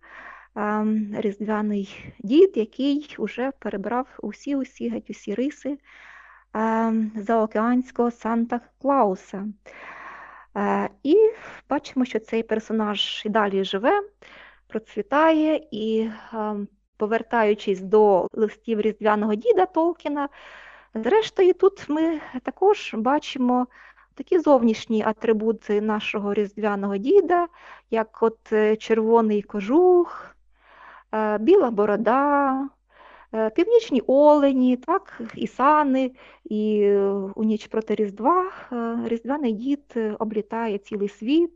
[0.57, 5.79] ем, Різдвяний дід, який вже перебрав усі усі геть усі риси
[7.17, 9.47] заокеанського Санта Клауса.
[10.57, 11.31] Е, І
[11.71, 14.03] бачимо, що цей персонаж і далі живе,
[14.67, 20.29] процвітає і, ем, повертаючись до листів Різдвяного діда Толкіна,
[21.03, 23.67] зрештою, тут ми також бачимо
[24.15, 27.47] такі зовнішні атрибути нашого різдвяного діда,
[27.91, 30.37] як от е, червоний кожух,
[31.15, 32.69] е, біла борода,
[33.35, 36.11] е, північні олені, так, і сани,
[36.45, 36.93] і
[37.35, 38.51] у ніч проти Різдва
[39.07, 41.53] різдвяний дід облітає цілий світ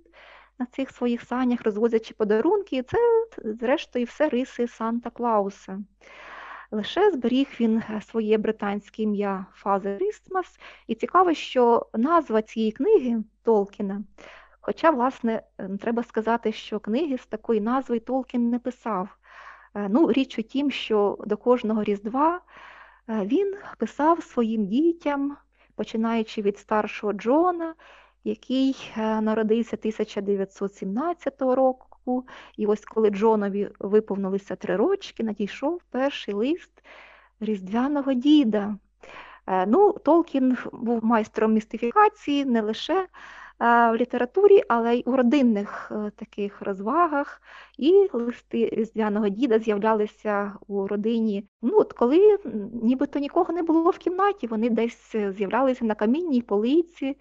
[0.59, 2.77] на цих своїх санях, розвозячи подарунки.
[2.77, 2.99] І це,
[3.45, 5.79] зрештою, все риси Санта-Клауса.
[6.75, 10.59] Лише зберіг він е, своє британське ім'я Father Christmas.
[10.87, 14.03] І цікаво, що назва цієї книги Толкіна,
[14.61, 19.09] хоча, власне, е, треба сказати, що книги з такою назвою Толкін не писав.
[19.75, 22.41] Е, Ну, річ у тім, що до кожного Різдва
[23.09, 25.37] він писав своїм дітям,
[25.75, 27.75] починаючи від старшого Джона,
[28.25, 31.92] який народився 1917 року.
[32.57, 36.71] І ось коли Джонові виповнилися три рочки, надійшов перший лист
[37.41, 38.77] Різдвяного діда.
[39.47, 43.07] Е, Ну, Толкін був майстром містифікації не лише е,
[43.91, 47.43] в літературі, але й у родинних е, таких розвагах.
[47.79, 51.49] І листи Різдвяного діда з'являлися у родині.
[51.63, 52.39] Ну, от коли
[52.83, 57.17] нібито нікого не було в кімнаті, вони десь з'являлися на камінній полиці,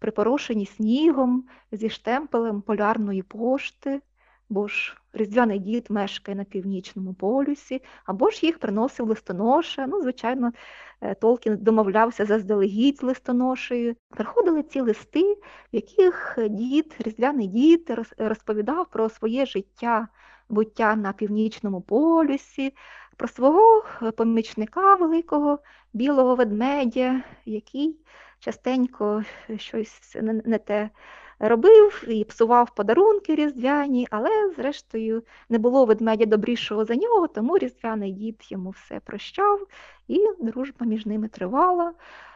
[0.00, 4.00] припорошені снігом, зі штемпелем полярної пошти.
[4.48, 9.86] Бо ж Різдвяний дід мешкає на північному полюсі, або ж їх приносив листоноша.
[9.86, 10.52] Ну, звичайно,
[11.00, 13.96] е, Толкін домовлявся заздалегідь з листоношею.
[14.10, 15.34] Приходили ці листи,
[15.72, 20.08] в яких дід, Різдвяний дід розповідав про своє життя,
[20.48, 22.74] буття на північному полюсі,
[23.16, 25.58] про свого е, помічника великого
[25.92, 28.00] білого ведмедя, який
[28.38, 29.22] частенько
[29.56, 30.90] щось не, не те
[31.38, 38.12] робив і псував подарунки різдвяні, але, зрештою, не було ведмедя добрішого за нього, тому різдвяний
[38.12, 39.66] дід йому все прощав,
[40.08, 41.92] і дружба між ними тривала.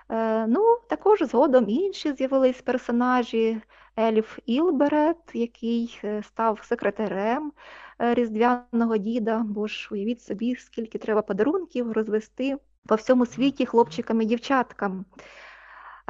[0.09, 3.61] Е, Ну, також згодом інші з'явились персонажі.
[3.99, 7.53] Ельф Ілберет, який е, став секретарем
[8.01, 14.23] е, різдвяного діда, бо ж уявіть собі, скільки треба подарунків розвести по всьому світі хлопчикам
[14.23, 15.05] і дівчаткам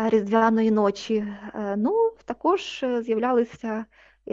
[0.09, 1.15] різдвяної ночі.
[1.55, 3.85] Е, Ну, також е, з'являлися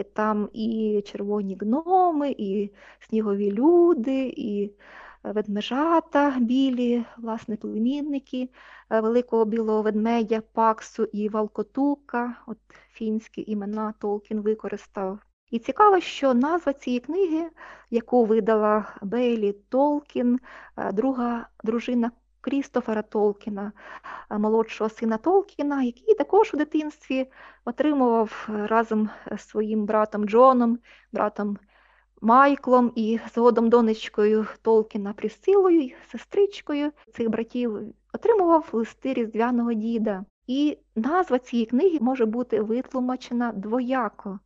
[0.04, 4.64] там і червоні гноми, і снігові люди, і
[5.24, 8.50] е, ведмежата білі, власне, племінники
[8.90, 12.36] е, великого білого ведмедя Паксу і Валкотука.
[12.46, 12.58] От
[12.92, 15.18] фінські імена Толкін використав.
[15.50, 17.50] І цікаво, що назва цієї книги,
[17.90, 20.40] яку видала Бейлі Толкін,
[20.76, 23.72] е, друга дружина Крістофера Толкіна,
[24.30, 27.26] е, молодшого сина Толкіна, який також у дитинстві
[27.64, 30.78] отримував е, разом з своїм братом Джоном,
[31.12, 31.58] братом
[32.20, 37.80] Майклом і згодом донечкою Толкіна Присилою, сестричкою цих братів,
[38.12, 40.24] отримував листи Різдвяного діда.
[40.46, 44.38] І назва цієї книги може бути витлумачена двояко.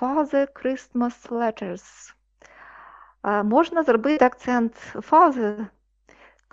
[0.00, 2.14] Father Christmas Letters.
[3.24, 5.66] Е, Можна зробити акцент Father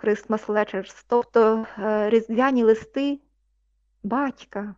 [0.04, 3.20] Christmas Letters, тобто е, різдвяні листи
[4.02, 4.74] батька.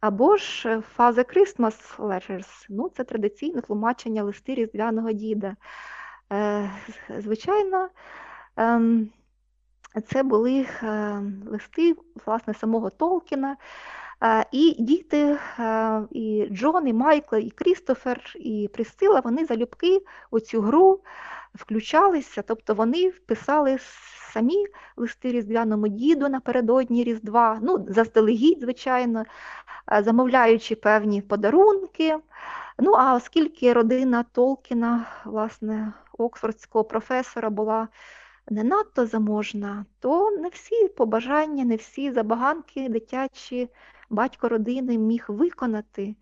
[0.00, 2.66] Або ж е, Father Christmas Letters.
[2.68, 5.56] Ну, це традиційне тлумачення листи різдвяного діда.
[6.32, 6.70] Е,
[7.18, 7.88] Звичайно,
[8.56, 9.08] ем,
[10.06, 10.66] це були
[11.46, 13.56] листи власне самого Толкіна.
[14.52, 15.38] І діти,
[16.10, 21.00] і Джон, і Майкл, і Крістофер, і Присцила, вони залюбки у цю гру
[21.56, 23.78] включалися, тобто вони писали
[24.32, 24.66] самі
[24.96, 29.24] листи Різдвяному діду напередодні Різдва, ну, заздалегідь, звичайно,
[29.92, 32.16] е, замовляючи певні подарунки.
[32.78, 37.88] Ну, а оскільки родина Толкіна, власне, оксфордського професора була
[38.48, 43.68] не надто заможна, то не всі побажання, не всі забаганки дитячі
[44.10, 46.14] батько родини міг виконати.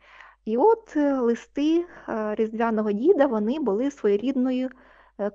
[0.44, 4.70] І от е, листи е, Різдвяного діда вони були своєрідною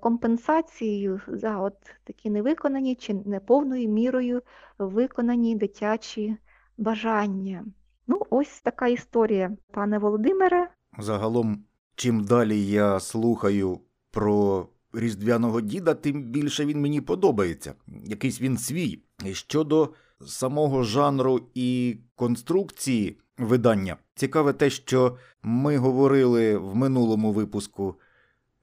[0.02, 4.42] компенсацією за от такі невиконані чи неповною мірою
[4.78, 6.38] виконані дитячі
[6.78, 7.66] бажання.
[8.08, 10.70] Ну, ось така історія, пане Володимире.
[11.00, 11.64] Загалом,
[11.96, 13.80] чим далі я слухаю
[14.12, 17.74] про Різдвяного діда, тим більше він мені подобається.
[18.06, 19.04] Якийсь він свій.
[19.26, 19.94] І Щодо
[20.26, 27.96] самого жанру і конструкції видання, цікаве те, що ми говорили в минулому випуску,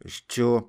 [0.07, 0.63] що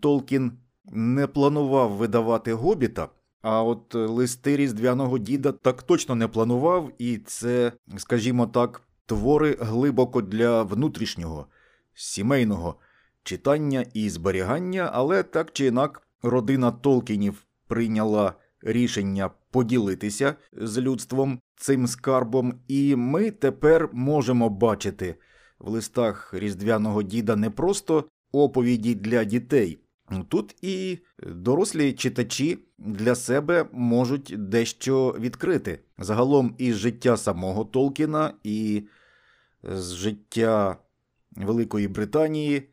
[0.00, 0.52] Толкін
[0.92, 3.08] не планував видавати гобіта.
[3.42, 10.22] А от листи Різдвяного діда так точно не планував, і це, скажімо так, твори глибоко
[10.22, 11.46] для внутрішнього,
[11.94, 12.74] сімейного
[13.22, 21.86] читання і зберігання, але так чи інак родина Толкінів прийняла рішення поділитися з людством цим
[21.86, 25.14] скарбом, і ми тепер можемо бачити
[25.58, 29.78] в листах Різдвяного діда не просто оповіді для дітей.
[30.28, 35.80] Тут і дорослі читачі для себе можуть дещо відкрити.
[35.98, 38.82] Загалом із життя самого Толкіна, і
[39.62, 40.76] з життя
[41.36, 42.68] Великої Британії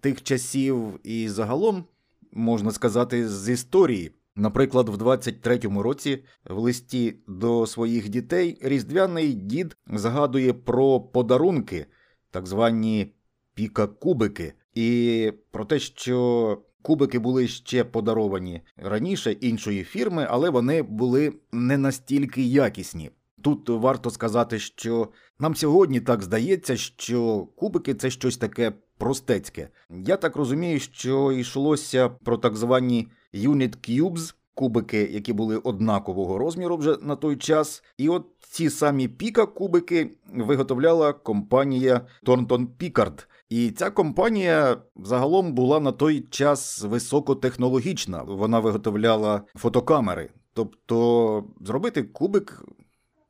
[0.00, 1.84] тих часів, і загалом,
[2.32, 4.12] можна сказати, з історії.
[4.36, 11.86] Наприклад, в 23-му році в листі до своїх дітей різдвяний дід згадує про подарунки,
[12.30, 13.12] так звані
[13.54, 21.32] піка-кубики, і про те, що кубики були ще подаровані раніше іншої фірми, але вони були
[21.52, 23.10] не настільки якісні.
[23.42, 29.68] Тут варто сказати, що нам сьогодні так здається, що кубики це щось таке простецьке.
[29.90, 36.76] Я так розумію, що йшлося про так звані Unit Cubes, кубики, які були однакового розміру
[36.76, 37.82] вже на той час.
[37.96, 43.26] І от ці самі піка кубики виготовляла компанія Thornton Pickard.
[43.48, 48.22] І ця компанія загалом була на той час високотехнологічна.
[48.22, 50.30] Вона виготовляла фотокамери.
[50.52, 52.64] Тобто зробити кубик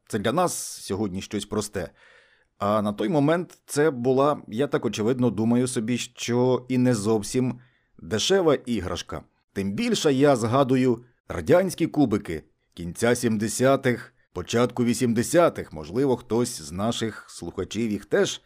[0.08, 1.90] це для нас сьогодні щось просте.
[2.58, 7.60] А на той момент це була, я так очевидно думаю собі, що і не зовсім
[7.98, 9.22] дешева іграшка.
[9.52, 17.90] Тим більше я згадую радянські кубики кінця 70-х, початку 80-х, можливо, хтось з наших слухачів
[17.90, 18.42] їх теж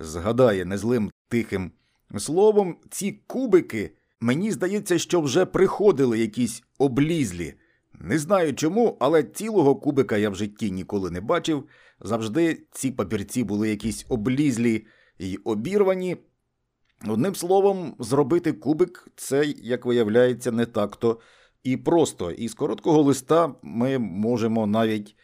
[0.00, 1.70] згадає незлим тихим
[2.18, 2.76] словом.
[2.90, 7.54] Ці кубики, мені здається, що вже приходили якісь облізлі.
[7.94, 11.64] Не знаю чому, але цілого кубика я в житті ніколи не бачив.
[12.00, 14.86] Завжди ці папірці були якісь облізлі
[15.18, 16.16] й обірвані.
[17.08, 21.20] Одним словом, зробити кубик це, як виявляється, не так-то
[21.62, 22.30] і просто.
[22.30, 25.16] І з короткого листа ми можемо навіть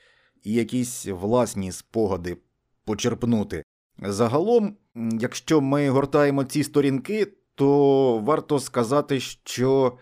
[0.42, 2.36] і якісь власні спогади
[2.84, 3.62] почерпнути.
[4.02, 4.76] Загалом,
[5.20, 9.98] якщо ми гортаємо ці сторінки, то варто сказати, що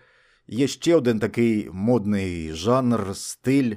[0.47, 3.75] є ще один такий модний жанр, стиль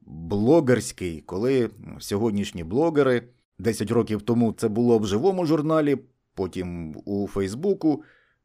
[0.00, 5.98] блогерський, коли сьогоднішні блогери 10 років тому це було в живому журналі,
[6.34, 8.02] потім у Фейсбуку,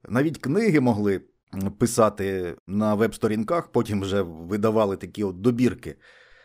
[0.10, 1.22] навіть книги могли
[1.78, 5.96] писати на веб-сторінках, потім вже видавали такі от добірки.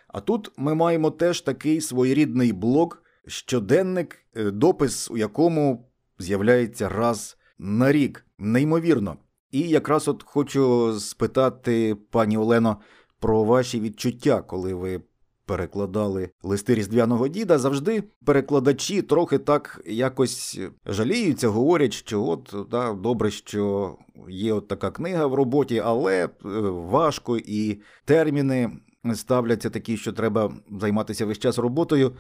[0.09, 7.37] А тут ми маємо теж такий своєрідний блог, щоденник, е, допис, у якому з'являється раз
[7.59, 8.27] на рік.
[8.39, 9.17] Неймовірно.
[9.51, 12.77] І якраз от хочу спитати, пані Олено,
[13.21, 15.01] про ваші відчуття, коли ви
[15.47, 17.59] перекладали листи Різдвяного діда.
[17.59, 23.95] Завжди перекладачі трохи так якось жаліються, говорять, що от да, добре, що
[24.29, 26.29] є от така книга в роботі, але е,
[26.71, 28.71] важко і терміни
[29.15, 32.13] ставляться такі, що треба займатися весь час роботою.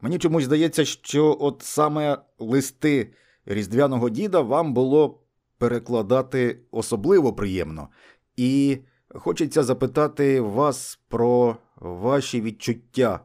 [0.00, 3.12] Мені чомусь здається, що от саме листи
[3.46, 5.20] Різдвяного діда вам було
[5.58, 7.88] перекладати особливо приємно.
[8.36, 8.78] І
[9.08, 13.20] хочеться запитати вас про ваші відчуття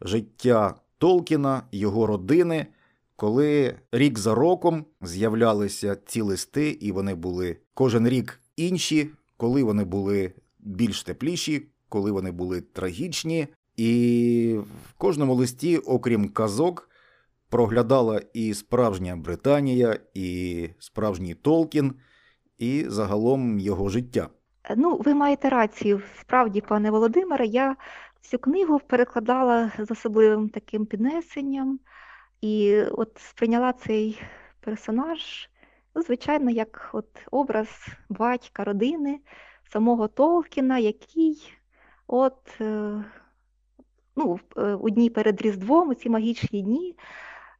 [0.00, 2.66] життя Толкіна, його родини,
[3.16, 9.84] коли рік за роком з'являлися ці листи, і вони були кожен рік інші, коли вони
[9.84, 13.48] були більш тепліші, коли вони були трагічні.
[13.76, 14.58] І
[14.88, 16.90] в кожному листі, окрім казок,
[17.50, 21.94] проглядала і справжня Британія, і справжній Толкін,
[22.58, 24.28] і загалом його життя.
[24.76, 26.02] Ну, ви маєте рацію.
[26.20, 27.76] Справді, пане Володимире, я
[28.20, 31.80] цю книгу перекладала з особливим таким піднесенням
[32.40, 34.22] і от сприйняла цей
[34.60, 35.50] персонаж,
[35.94, 37.68] ну, звичайно, як от образ
[38.08, 39.20] батька родини,
[39.72, 41.52] самого Толкіна, який
[42.06, 43.04] от е,
[44.16, 46.96] ну, е, у дні перед Різдвом, у ці магічні дні,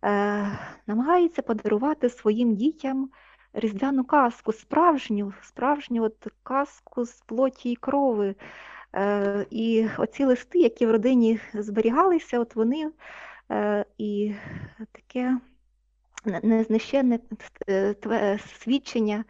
[0.05, 3.11] е, намагається подарувати своїм дітям
[3.53, 8.35] різдвяну казку, справжню, справжню от казку з плоті і крови.
[8.95, 12.91] Е, І оці листи, які в родині зберігалися, от вони
[13.51, 14.35] е, і
[14.93, 15.39] таке
[16.43, 17.19] незнищенне
[17.69, 19.25] е, свідчення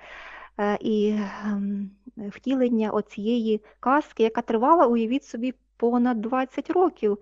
[0.60, 7.18] е, і ем, втілення оцієї казки, яка тривала, уявіть собі, понад 20 років.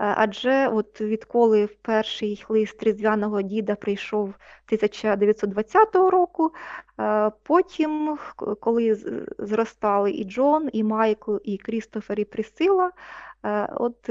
[0.00, 6.52] Е, адже от відколи перший лист різдвяного діда прийшов 1920 року,
[7.42, 8.18] потім,
[8.60, 8.94] коли
[9.38, 12.90] зростали і Джон, і Майкл, і Крістофер, і Присила,
[13.74, 14.10] от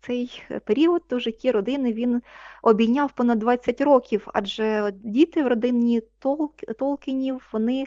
[0.00, 2.22] цей період у житті родини він
[2.62, 6.02] обійняв понад 20 років, адже діти в родині
[6.78, 7.86] Толкінів вони е,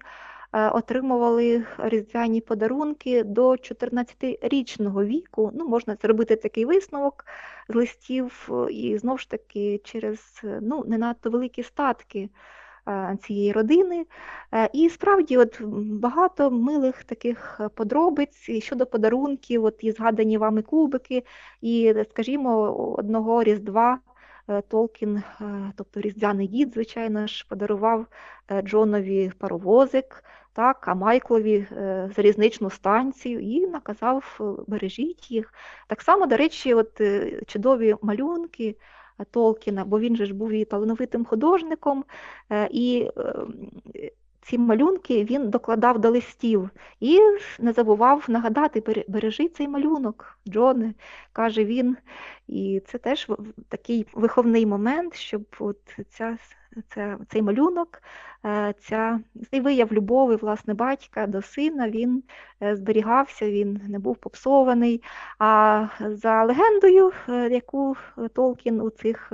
[0.54, 5.52] отримували різдвяні подарунки до 14-річного віку.
[5.54, 7.26] Ну, Можна зробити такий висновок
[7.70, 12.30] з листів, і знову ж таки через ну, не надто великі статки.
[12.88, 14.06] Е, цієї родини.
[14.54, 15.62] Е, і справді от
[16.02, 21.24] багато милих таких подробиць щодо подарунків, от і згадані вами кубики,
[21.62, 24.00] і, скажімо, одного різдва.
[24.48, 25.24] Е, Толкін,
[25.76, 28.06] тобто різдвяний дід, звичайно ж, подарував
[28.64, 30.24] Джонові паровозик,
[30.54, 31.68] так, а Майклові
[32.16, 35.54] залізничну станцію і наказав бережіть їх.
[35.88, 37.02] Так само, до речі, от
[37.48, 38.76] чудові малюнки
[39.32, 42.06] Толкіна, бо він же ж був і талановитим художником,
[42.50, 43.72] е, і ем,
[44.44, 46.70] ці малюнки він докладав до листів
[47.00, 47.20] і
[47.60, 50.94] не забував нагадати, бережи цей малюнок, Джоне,
[51.34, 51.98] каже він.
[52.48, 53.28] І це теж
[53.70, 55.80] такий виховний момент, щоб от
[56.10, 56.38] ця,
[56.94, 58.02] ця, цей малюнок,
[58.46, 59.20] е, ця,
[59.52, 62.24] цей вияв любові власне, батька до сина, він
[62.64, 65.04] е, зберігався, він не був попсований.
[65.40, 67.96] А за легендою, е, яку
[68.34, 69.32] Толкін у цих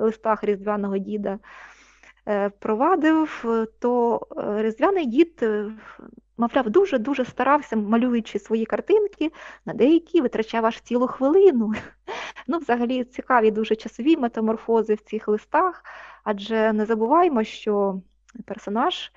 [0.00, 1.38] листах Різдвяного діда
[2.26, 3.44] впровадив,
[3.78, 4.20] то
[4.60, 5.44] Різдвяний дід
[6.38, 9.32] мовляв, дуже-дуже старався, малюючи свої картинки,
[9.66, 11.72] на деякі витрачав аж цілу хвилину.
[12.48, 15.84] Ну, Взагалі цікаві дуже часові метаморфози в цих листах,
[16.24, 18.00] адже не забуваємо, що
[18.44, 19.12] персонаж,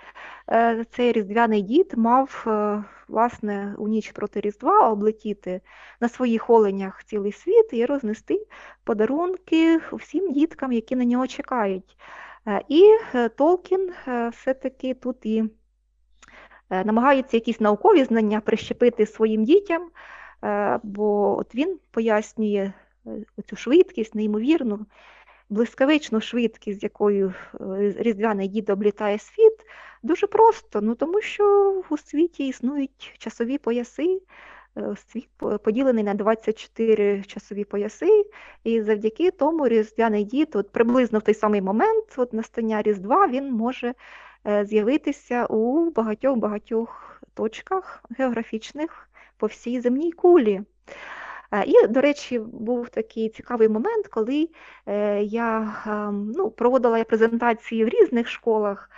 [0.52, 5.62] е, цей різдвяний дід, мав е, власне, у ніч проти Різдва облетіти
[6.02, 8.46] на своїх оленях цілий світ і рознести
[8.84, 11.98] подарунки всім діткам, які на нього чекають.
[12.48, 12.84] Е, і
[13.38, 13.94] Толкін
[14.32, 15.44] все-таки тут і
[16.70, 19.90] Е, намагаються якісь наукові знання прищепити своїм дітям,
[20.44, 22.74] е, бо от він пояснює
[23.08, 24.86] е, цю швидкість, неймовірну,
[25.50, 27.34] блискавичну швидкість, з якою
[27.98, 29.66] різдвяний дід облітає світ,
[30.04, 34.22] дуже просто, ну тому що у світі існують часові пояси.
[35.12, 35.30] Світ
[35.64, 38.26] поділений на 24 часові пояси,
[38.64, 43.52] і завдяки тому різдвяний дід, от приблизно в той самий момент от настання Різдва, він
[43.52, 43.94] може
[44.48, 50.62] Е, з'явитися у багатьох-багатьох точках географічних по всій земній кулі.
[51.52, 54.50] Е, і, до речі, був такий цікавий момент, коли
[54.86, 55.76] е, я
[56.36, 58.90] ну, проводила презентації в різних школах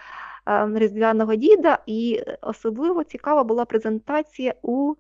[0.74, 4.96] Різдвяного діда, і особливо цікава була презентація у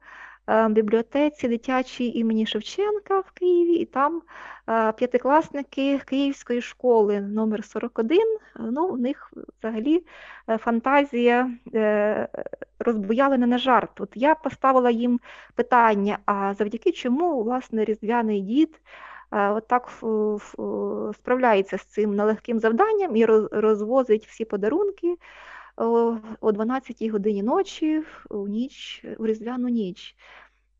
[0.51, 4.21] Е, бібліотеці дитячій імені Шевченка в Києві, і там
[4.69, 8.19] е, п'ятикласники Київської школи номер 41
[8.59, 10.03] ну, у них взагалі
[10.49, 11.51] е, фантазія
[12.79, 14.01] розбуялена на жарт.
[14.01, 15.19] От Я поставила їм
[15.55, 18.81] питання, а завдяки чому власне різдвяний дід
[19.31, 19.91] отак
[21.15, 25.17] справляється з цим нелегким завданням і розвозить всі подарунки
[25.77, 30.15] о 12 годині ночі у ніч, у різдвяну ніч.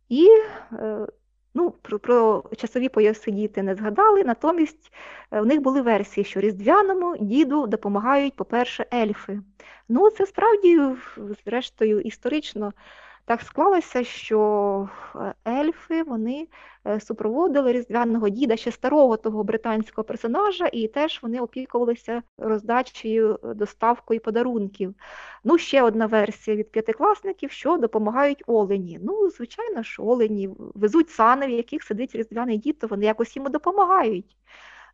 [0.09, 0.27] І
[0.73, 1.07] е,
[1.53, 4.93] ну, про, про часові пояси діти не згадали, натомість
[5.31, 9.41] у них були версії, що різдвяному діду допомагають, по-перше, ельфи.
[9.89, 10.81] Ну, це справді,
[11.45, 12.73] зрештою, історично
[13.26, 16.47] так склалося, що е, ельфи вони
[16.88, 23.53] е, супроводили різдвяного діда ще старого того британського персонажа, і теж вони опікувалися роздачею, е,
[23.53, 24.95] доставкою подарунків.
[25.43, 28.99] Ну, ще одна версія від п'ятикласників, що допомагають олені.
[29.03, 33.49] Ну, звичайно ж, олені везуть сани, в яких сидить різдвяний дід, то вони якось йому
[33.49, 34.38] допомагають.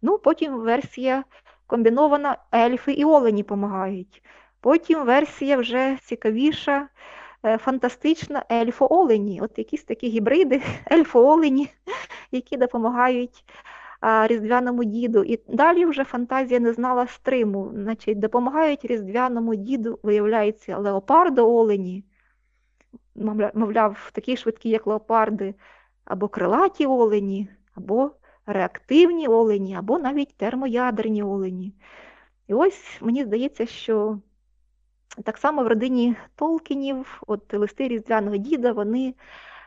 [0.01, 1.23] Ну, Потім версія
[1.67, 4.23] комбінована ельфи і олені допомагають.
[4.61, 6.87] Потім версія вже цікавіша.
[7.45, 10.61] Е, фантастична ельфо-олені, от якісь такі гібриди,
[10.91, 11.69] ельфо-олені,
[12.31, 13.43] які допомагають
[14.01, 15.23] різдвяному діду.
[15.23, 17.71] І далі вже фантазія не знала стриму.
[17.73, 22.03] Значить, Допомагають різдвяному діду, виявляється, леопардо-олені,
[23.53, 25.55] мовляв, такі швидкі, як леопарди,
[26.05, 28.11] або крилаті олені, або
[28.45, 31.73] реактивні олені, або навіть термоядерні олені.
[32.47, 34.19] І ось мені здається, що
[35.23, 39.13] так само в родині Толкінів, от листи Різдвяного діда, вони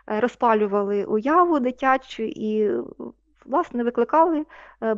[0.09, 2.71] е, розпалювали уяву дитячу і,
[3.45, 4.47] власне, викликали
[4.83, 4.97] е,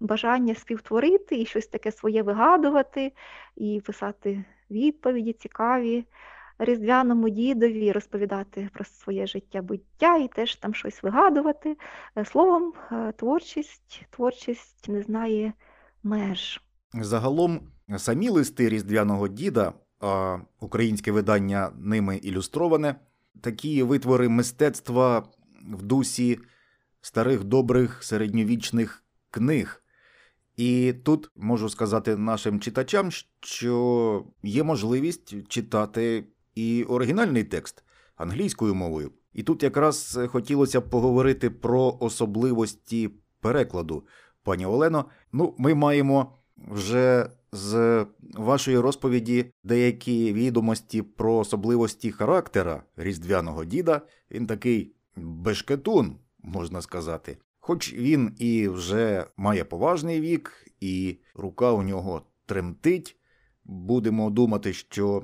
[0.00, 3.12] бажання співтворити і щось таке своє вигадувати,
[3.56, 6.04] і писати відповіді цікаві
[6.58, 11.76] різдвяному дідові, розповідати про своє життя буття і теж там щось вигадувати.
[12.16, 12.72] Е, словом,
[13.16, 15.52] творчість, творчість не знає
[16.02, 16.60] меж.
[16.92, 17.60] Загалом
[17.96, 19.72] самі листи Різдвяного діда
[20.04, 22.94] а українське видання ними ілюстроване.
[23.40, 25.28] Такі витвори мистецтва
[25.72, 26.40] в дусі
[27.00, 29.82] старих добрих середньовічних книг.
[30.56, 36.24] І тут можу сказати нашим читачам, що є можливість читати
[36.54, 37.84] і оригінальний текст
[38.16, 39.12] англійською мовою.
[39.32, 44.06] І тут якраз хотілося б поговорити про особливості перекладу.
[44.42, 53.64] Пані Олено, ну, ми маємо вже з вашої розповіді деякі відомості про особливості характера різдвяного
[53.64, 54.00] діда.
[54.30, 57.38] Він такий бешкетун, можна сказати.
[57.60, 63.16] Хоч він і вже має поважний вік, і рука у нього тремтить,
[63.64, 65.22] будемо думати, що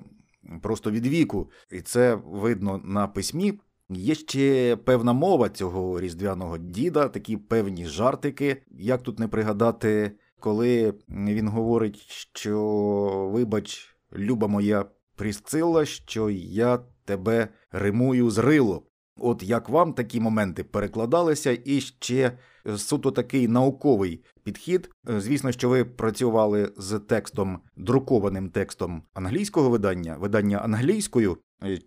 [0.63, 3.61] просто від віку, і це видно на письмі.
[3.89, 8.63] Є ще певна мова цього різдвяного діда, такі певні жартики.
[8.71, 11.97] Як тут не пригадати коли він говорить,
[12.35, 14.85] що вибач, люба моя
[15.21, 18.83] Прісцила, що я тебе римую з рило.
[19.17, 22.39] От як вам такі моменти перекладалися, і ще
[22.77, 24.91] суто такий науковий підхід.
[25.05, 31.39] Звісно, що ви працювали з текстом, друкованим текстом англійського видання, видання англійською.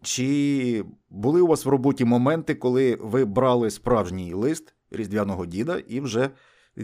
[0.01, 5.99] Чи були у вас в роботі моменти, коли ви брали справжній лист різдвяного діда і
[5.99, 6.29] вже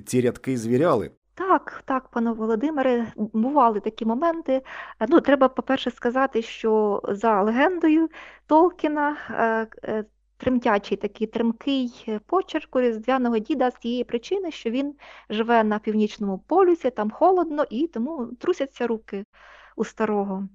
[0.05, 1.11] ці рядки звіряли?
[1.39, 4.61] Так, так, пане Володимире, бували такі моменти.
[4.99, 8.09] Е, ну, треба, по-перше, сказати, що за легендою
[8.47, 10.05] Толкіна е, е,
[10.37, 14.95] тремтячий такий тремкий почерк у різдвяного діда з тієї причини, що він
[15.29, 19.25] живе на північному полюсі, там холодно, і тому трусяться руки
[19.75, 20.47] у старого.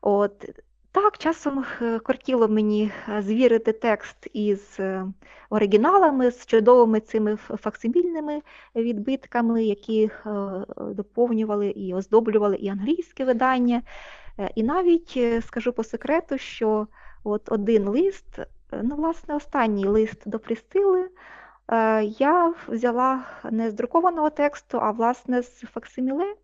[0.00, 0.50] От.
[0.94, 5.06] Так, часом е, кортіло мені е, звірити текст із е,
[5.50, 8.42] оригіналами, з чудовими цими факсимільними
[8.76, 10.10] відбитками, які
[10.78, 13.82] доповнювали і оздоблювали і англійське видання.
[14.54, 16.86] І навіть скажу по секрету, що
[17.24, 18.38] от один лист,
[18.82, 21.08] ну, власне, останній лист до Прістили,
[22.18, 26.34] я взяла не з друкованого тексту, а власне з факсиміле.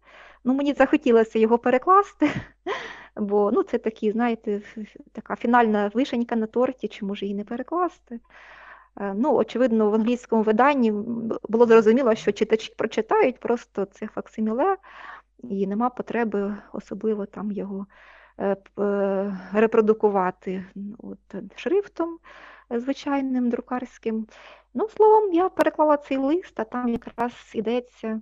[0.44, 2.30] Ну, Мені захотілося його перекласти.
[3.18, 4.60] Бо ну, це такі, знаєте,
[5.12, 8.20] така фінальна вишенька на торті, чи може її не перекласти.
[9.00, 10.92] Е, ну, Очевидно, в англійському виданні
[11.48, 14.76] було зрозуміло, що читачі прочитають просто це факсиміле,
[15.42, 17.86] і нема потреби особливо там його
[18.38, 20.64] е, е, репродукувати
[20.98, 21.18] от,
[21.56, 22.18] шрифтом
[22.70, 24.26] звичайним друкарським.
[24.74, 28.20] Ну, Словом, я переклала цей лист, а там якраз йдеться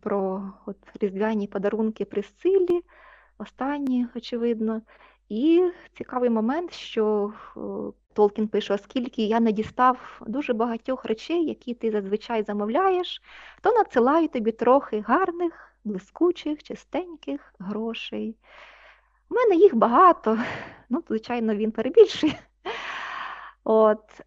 [0.00, 2.80] про от, різдвяні подарунки при силі
[3.40, 4.82] останні, очевидно.
[5.28, 7.60] І цікавий момент, що е,
[8.12, 13.22] Толкін пише, оскільки я не дістав дуже багатьох речей, які ти зазвичай замовляєш,
[13.62, 18.36] то надсилаю тобі трохи гарних, блискучих, чистеньких грошей.
[19.28, 20.38] У мене їх багато,
[20.88, 22.38] ну, звичайно, він перебільшує.
[23.64, 24.20] От,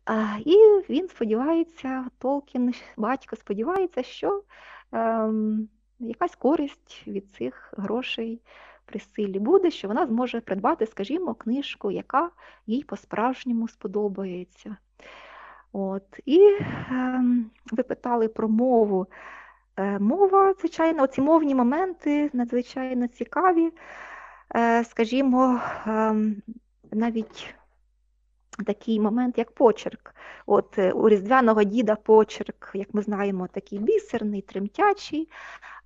[0.46, 0.56] І
[0.90, 4.44] він сподівається, Толкін, батько сподівається, що
[4.92, 8.42] ем, якась користь від цих грошей
[8.86, 12.30] при силі буде, що вона зможе придбати, скажімо, книжку, яка
[12.68, 14.78] їй по-справжньому сподобається.
[15.72, 16.20] От.
[16.26, 17.24] І е,
[17.72, 19.08] ви питали про мову.
[19.78, 23.72] Е, Мова, звичайно, ці мовні моменти надзвичайно цікаві.
[24.56, 26.16] Е, Скажімо, е,
[26.92, 27.56] навіть
[28.56, 30.16] такий момент, як почерк.
[30.46, 35.30] От е, У Різдвяного діда почерк, як ми знаємо, такий бісерний, тремтячий,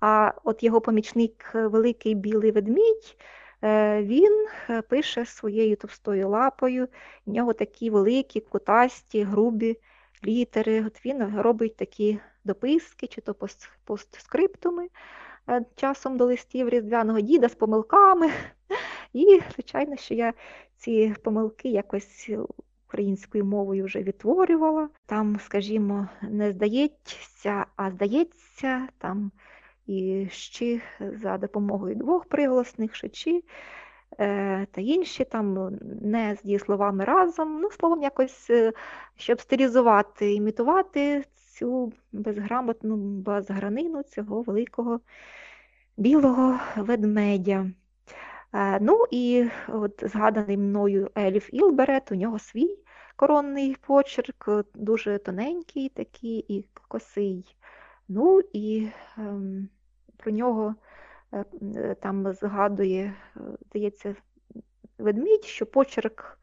[0.00, 3.16] а от його помічник е, Великий Білий Ведмідь,
[3.64, 4.46] е, він
[4.88, 6.88] пише своєю товстою лапою,
[7.26, 9.76] в нього такі великі, кутасті, грубі
[10.24, 10.84] літери.
[10.86, 13.34] От Він робить такі дописки, чи то
[13.84, 14.88] постскриптуми
[15.76, 18.30] часом до листів Різдвяного діда з помилками.
[19.12, 20.32] І, звичайно, що я
[20.76, 22.30] ці помилки якось
[22.88, 24.88] українською мовою вже відтворювала.
[25.06, 29.30] Там, скажімо, не здається, а здається, там
[29.86, 33.44] і щі за допомогою двох приголосних шичі
[34.18, 37.60] е, та інші там не з дієсловами разом.
[37.60, 38.72] Ну, словом, якось, е,
[39.16, 45.00] щоб стилізувати, імітувати цю безграмотну безгранину цього великого
[45.96, 47.70] білого ведмедя.
[48.52, 52.78] Е, Ну і от згаданий мною Еліф Ілберет, у нього свій
[53.16, 57.56] коронний почерк, е, дуже тоненький такий і косий.
[58.08, 58.88] Ну і
[59.18, 59.68] ем,
[60.16, 60.74] про нього
[61.32, 63.14] е, там згадує,
[63.70, 64.16] здається,
[64.98, 66.38] ведмідь, що почерк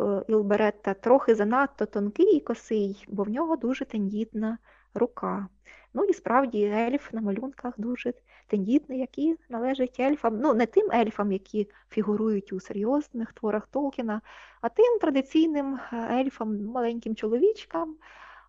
[0.00, 4.58] е, Ілберетта трохи занадто тонкий і косий, бо в нього дуже тендітна
[4.94, 5.48] рука.
[5.94, 8.12] Ну і справді ельф на малюнках дуже
[8.48, 14.20] тендітний, який належить ельфам, ну не тим ельфам, які фігурують у серйозних творах Толкіна,
[14.60, 17.96] а тим традиційним е, ельфам, маленьким чоловічкам,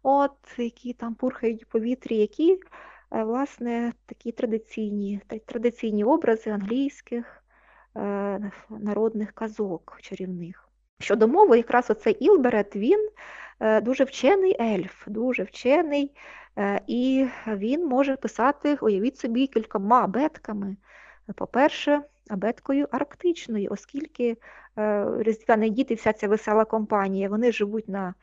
[0.03, 2.59] от, які там пурхають у повітрі, які,
[3.11, 7.43] е, власне, такі традиційні, традиційні образи англійських
[7.97, 10.69] е, народних казок чарівних.
[10.99, 13.09] Щодо мови, якраз оцей Ілберет, він
[13.81, 16.11] дуже вчений ельф, дуже вчений,
[16.57, 20.75] е, і він може писати, уявіть собі, кількома абетками.
[21.35, 24.37] По-перше, абеткою арктичною, оскільки
[24.77, 28.13] е, різдвяні діти, вся ця весела компанія, вони живуть на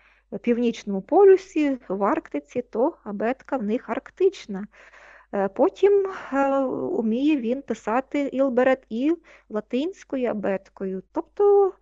[0.40, 4.66] північному полюсі, в Арктиці, то абетка в них арктична.
[5.34, 9.16] Е, Потім е, уміє він писати Ілберет і
[9.48, 11.72] латинською абеткою, тобто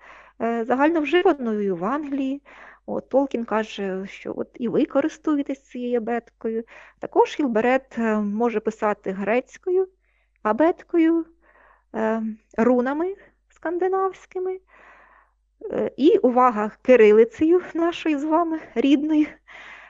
[0.42, 2.42] е, загальновживаною в Англії.
[2.87, 6.64] От, Толкін каже, що от і ви користуєтесь цією абеткою.
[6.99, 9.89] Також Ілберет е, може писати грецькою,
[10.43, 11.26] абеткою,
[11.95, 12.22] е,
[12.59, 13.14] рунами
[13.49, 14.59] скандинавськими.
[15.72, 19.26] Е, І увага кирилицею нашою з вами рідною.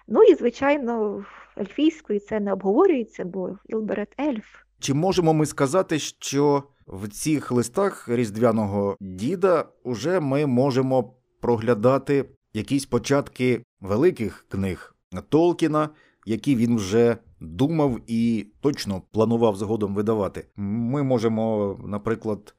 [0.08, 1.24] Ну і, звичайно,
[1.58, 4.64] ельфійською це не обговорюється, бо Ілберет ельф.
[4.78, 12.24] Чи можемо ми сказати, що в цих листах різдвяного діда уже ми можемо проглядати
[12.54, 14.94] якісь початки великих книг
[15.28, 15.88] Толкіна,
[16.26, 20.46] які він вже думав і точно планував згодом видавати?
[20.56, 22.54] Ми можемо, наприклад,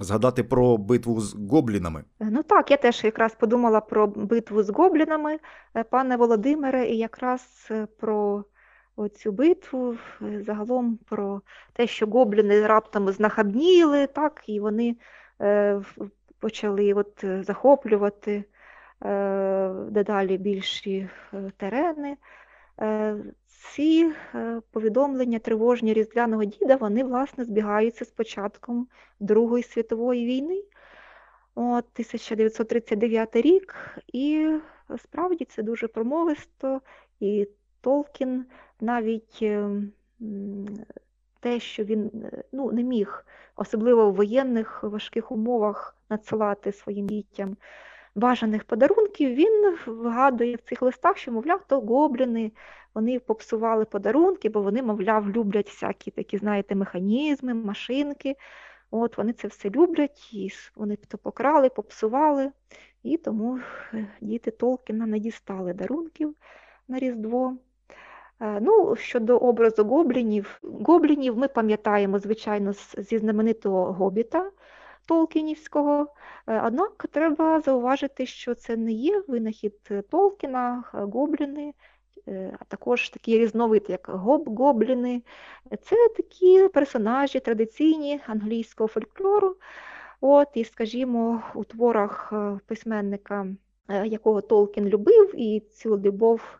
[0.00, 2.04] згадати про битву з гоблінами.
[2.20, 5.38] Ну так, я теж якраз подумала про битву з гоблінами,
[5.74, 8.44] е, пане Володимире, і якраз е, про
[9.14, 11.40] цю битву, е, загалом про
[11.72, 14.96] те, що гобліни раптом знахабніли, так, і вони
[15.40, 15.80] е,
[16.38, 18.44] почали от, е, захоплювати е,
[19.90, 22.16] дедалі більші е, терени.
[22.80, 28.88] Е, Ці е, повідомлення тривожні Різдвяного діда, вони, власне, збігаються з початком
[29.20, 30.62] Другої світової війни.
[31.54, 33.74] От 1939 рік,
[34.12, 34.58] і
[34.98, 36.80] справді це дуже промовисто,
[37.20, 37.48] і
[37.80, 38.46] Толкін
[38.80, 39.70] навіть е,
[41.40, 43.26] те, що він е, ну, не міг,
[43.56, 47.56] особливо в воєнних важких умовах, надсилати своїм дітям
[48.18, 52.52] бажаних подарунків, він вгадує в цих листах, що, мовляв, то гобліни,
[52.94, 58.36] вони попсували подарунки, бо вони, мовляв, люблять всякі такі, знаєте, механізми, машинки.
[58.90, 62.52] От вони це все люблять, і вони то покрали, попсували,
[63.02, 63.60] і тому
[63.94, 66.34] е, діти Толкіна не дістали дарунків
[66.88, 67.56] на Різдво.
[68.40, 74.50] Е, Ну, щодо образу гоблінів, гоблінів ми пам'ятаємо, звичайно, зі знаменитого Гобіта
[75.08, 76.06] Толкінівського.
[76.46, 81.74] Е, Однак треба зауважити, що це не є винахід е, Толкіна, гобліни,
[82.28, 85.22] е, а також такий різновид, як гоб-гобліни.
[85.82, 89.56] Це такі персонажі традиційні англійського фольклору.
[90.20, 92.32] От, і, скажімо, у творах
[92.66, 93.46] письменника,
[94.04, 96.58] якого Толкін любив, і цю любов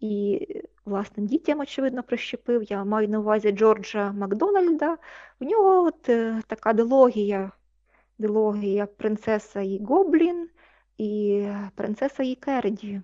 [0.00, 0.46] і
[0.84, 2.62] власним дітям, очевидно, прищепив.
[2.62, 4.96] Я маю на увазі Джорджа Макдональда.
[5.40, 6.02] У нього от
[6.46, 7.52] така дилогія,
[8.18, 10.48] дилогія принцеса і Гоблін
[10.98, 13.00] і принцеса і Керді.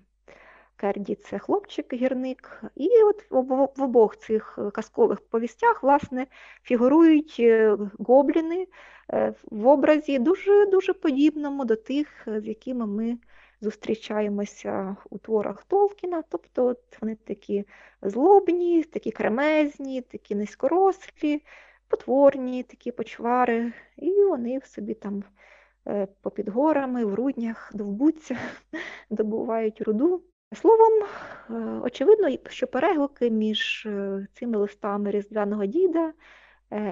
[0.75, 2.63] Керді це хлопчик-гірник.
[2.75, 6.27] І от в обох цих казкових повістях, власне,
[6.63, 8.67] фігурують е, гобліни
[9.13, 13.17] е, в образі дуже дуже подібному до тих, з якими ми
[13.61, 16.23] зустрічаємося у творах Толкіна.
[16.29, 17.65] Тобто от вони такі
[18.01, 21.41] злобні, такі кремезні, такі низькорослі,
[21.87, 25.23] потворні, такі почвари, і вони собі там
[25.87, 28.37] е, попід горами, в руднях довбуться,
[29.09, 30.23] добувають руду.
[30.53, 30.93] Словом,
[31.49, 36.13] е, очевидно, що переглуки між е, цими листами Різдвяного діда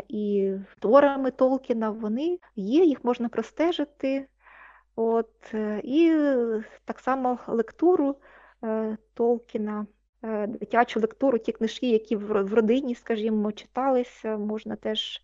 [0.07, 4.27] і творами Толкіна вони є, їх можна простежити.
[4.95, 6.13] От, і
[6.85, 8.15] так само лектуру
[9.13, 9.85] Толкіна,
[10.47, 15.21] дитячу лектуру, ті книжки, які в родині, скажімо, читалися, можна теж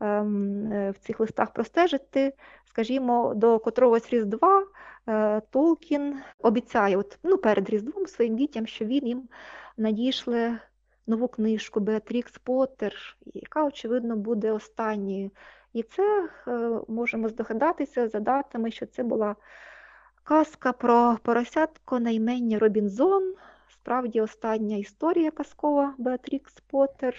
[0.00, 2.32] ем, е, в цих листах простежити.
[2.64, 4.66] Скажімо, до котрогось Різдва
[5.08, 9.28] е, Толкін обіцяє, от, ну, перед Різдвом своїм дітям, що він їм
[9.76, 10.58] надійшли
[11.06, 15.30] нову книжку Беатрікс Поттер, яка, очевидно, буде останньою.
[15.72, 19.36] І це е, можемо здогадатися за датами, що це була
[20.22, 23.34] казка про поросятко на імення Робінзон.
[23.86, 27.14] Справді остання історія казкова Беатрікс Поттер,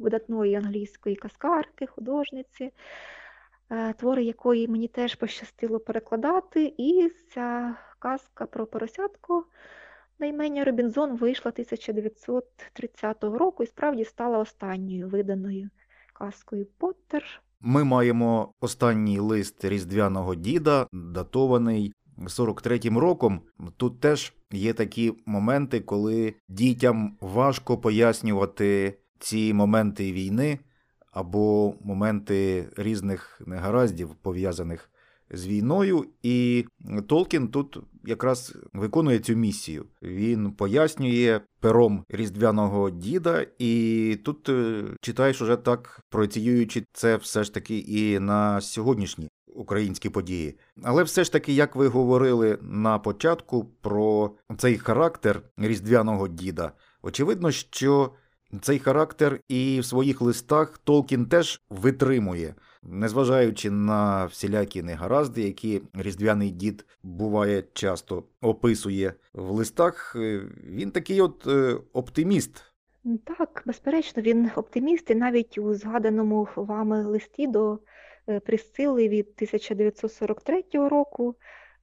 [0.00, 2.72] видатної англійської казкарки, художниці,
[3.70, 6.74] е, твори якої мені теж пощастило перекладати.
[6.78, 9.44] І ця казка про поросятко
[10.18, 15.70] на імення Робінзон вийшла 1930 року і справді стала останньою виданою
[16.12, 17.42] казкою Поттер.
[17.60, 21.92] Ми маємо останній лист різдвяного діда, датований
[22.26, 23.40] 43-м роком.
[23.76, 30.58] Тут теж є такі моменти, коли дітям важко пояснювати ці моменти війни
[31.12, 34.90] або моменти різних негараздів, пов'язаних
[35.30, 36.04] з війною.
[36.22, 36.64] І
[37.06, 39.84] Толкін тут якраз виконує цю місію.
[40.02, 47.54] Він пояснює пером різдвяного діда, і тут е, читаєш уже так, проеціюючи це все ж
[47.54, 50.58] таки і на сьогоднішні українські події.
[50.82, 56.72] Але все ж таки, як ви говорили на початку про цей характер різдвяного діда,
[57.02, 58.12] очевидно, що
[58.60, 66.50] цей характер і в своїх листах Толкін теж витримує, незважаючи на всілякі негаразди, які різдвяний
[66.50, 70.16] дід буває часто описує в листах.
[70.16, 72.64] е, Він такий от е, оптиміст.
[73.24, 77.78] Так, безперечно, він оптиміст, і навіть у згаданому вами листі до
[78.28, 81.34] е, Присцили від 1943 року.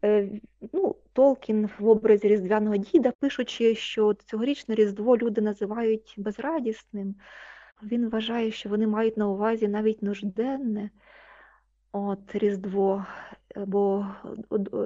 [0.04, 0.30] е,
[0.74, 7.16] Ну, Толкін в образі Різдвяного діда, пишучи, що цьогорічне Різдво люди називають безрадісним,
[7.84, 10.90] він вважає, що вони мають на увазі навіть нужденне
[11.92, 13.06] от, Різдво,
[13.56, 14.08] бо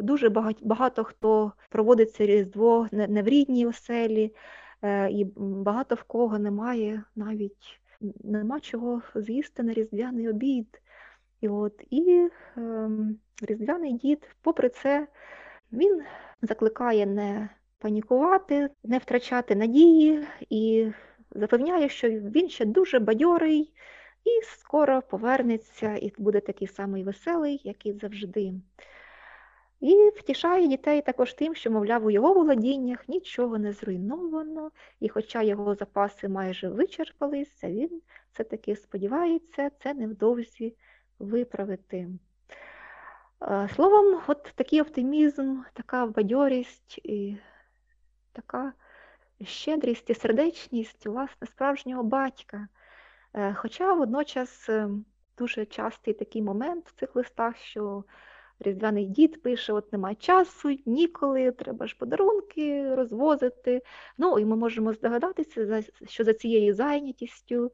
[0.04, 4.34] дуже багать- багато хто проводить це Різдво не не в рідній оселі,
[4.82, 7.80] е, і багато в кого немає навіть
[8.24, 10.82] нема чого з'їсти на різдвяний обід.
[11.42, 15.08] І от і ем, різдвяний дід, попри це,
[15.72, 16.04] він
[16.42, 20.92] закликає не панікувати, не втрачати надії і
[21.32, 23.74] запевняє, що він ще дуже бадьорий
[24.26, 28.54] і скоро повернеться, і буде такий самий веселий, як і завжди.
[29.80, 35.42] І втішає дітей також тим, що, мовляв, у його володіннях нічого не зруйновано, і хоча
[35.42, 40.76] його запаси майже вичерпалися, він все-таки сподівається це невдовзі
[41.20, 42.08] виправити.
[43.42, 47.38] Е, Словом, от такий оптимізм, така бадьорість і
[48.34, 48.74] така
[49.44, 52.68] щедрість і сердечність, власне, справжнього батька.
[53.34, 54.90] Е, Хоча водночас е,
[55.38, 58.04] дуже частий такий момент в цих листах, що
[58.60, 63.82] Різдвяний дід пише: от немає часу, ніколи, треба ж подарунки розвозити.
[64.18, 67.72] Ну, і ми можемо здогадатися, що за цією зайнятістю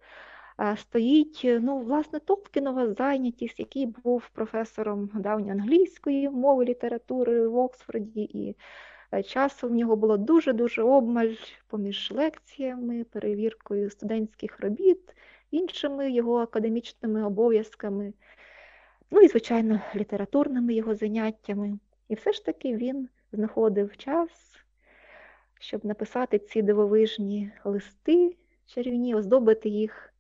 [0.75, 8.55] стоїть, е, ну, власне, Толкінова зайнятість, який був професором давньоанглійської мови, літератури в Оксфорді, і
[9.13, 11.33] е, часу в нього було дуже-дуже обмаль
[11.67, 15.15] поміж лекціями, перевіркою студентських робіт,
[15.51, 18.13] іншими його академічними обов'язками,
[19.11, 21.79] ну і, звичайно, літературними його заняттями.
[22.09, 24.29] І все ж таки він знаходив час,
[25.59, 28.35] щоб написати ці дивовижні листи
[28.65, 30.14] чарівні, оздобити їх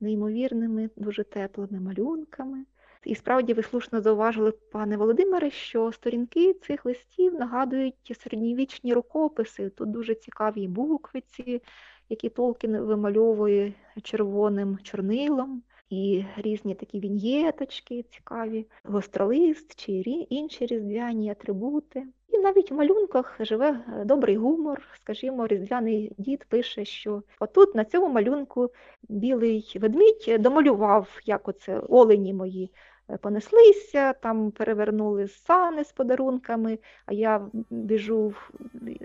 [0.00, 2.64] неймовірними, дуже теплими малюнками.
[3.04, 9.70] І справді ви слушно зауважили, пане Володимире, що сторінки цих листів нагадують середньовічні рукописи.
[9.70, 11.62] Тут дуже цікаві буквиці,
[12.08, 22.06] які Толкін вимальовує червоним чорнилом, і різні такі віньєточки цікаві, гостролист чи інші різдвяні атрибути.
[22.28, 24.82] І навіть в малюнках живе е, добрий гумор.
[25.02, 28.70] Скажімо, різдвяний дід пише, що отут на цьому малюнку
[29.08, 32.70] білий ведмідь домалював, як оце олені мої
[33.10, 38.34] е, понеслися, там перевернули сани з подарунками, а я біжу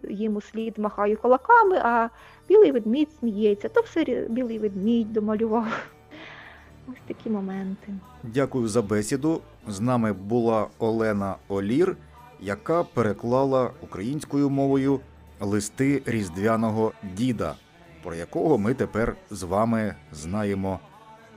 [0.10, 2.10] їм у слід, махаю кулаками, а
[2.50, 3.70] білий ведмідь сміється.
[3.70, 5.68] То все білий ведмідь домалював.
[6.88, 7.94] Ось такі моменти.
[8.24, 9.42] Дякую за бесіду.
[9.68, 11.96] З нами була Олена Олір,
[12.42, 15.00] яка переклала українською мовою
[15.40, 17.56] листи різдвяного діда,
[18.04, 20.80] про якого ми тепер з вами знаємо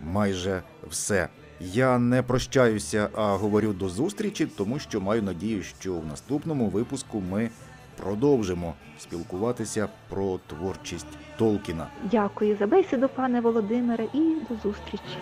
[0.03, 1.29] майже все.
[1.61, 7.23] Я не прощаюся, а говорю до зустрічі, тому що маю надію, що в наступному випуску
[7.31, 7.51] ми
[7.97, 11.87] продовжимо спілкуватися про творчість Толкіна.
[12.11, 15.19] Дякую за бесіду, пане Володимире, і до зустрічі.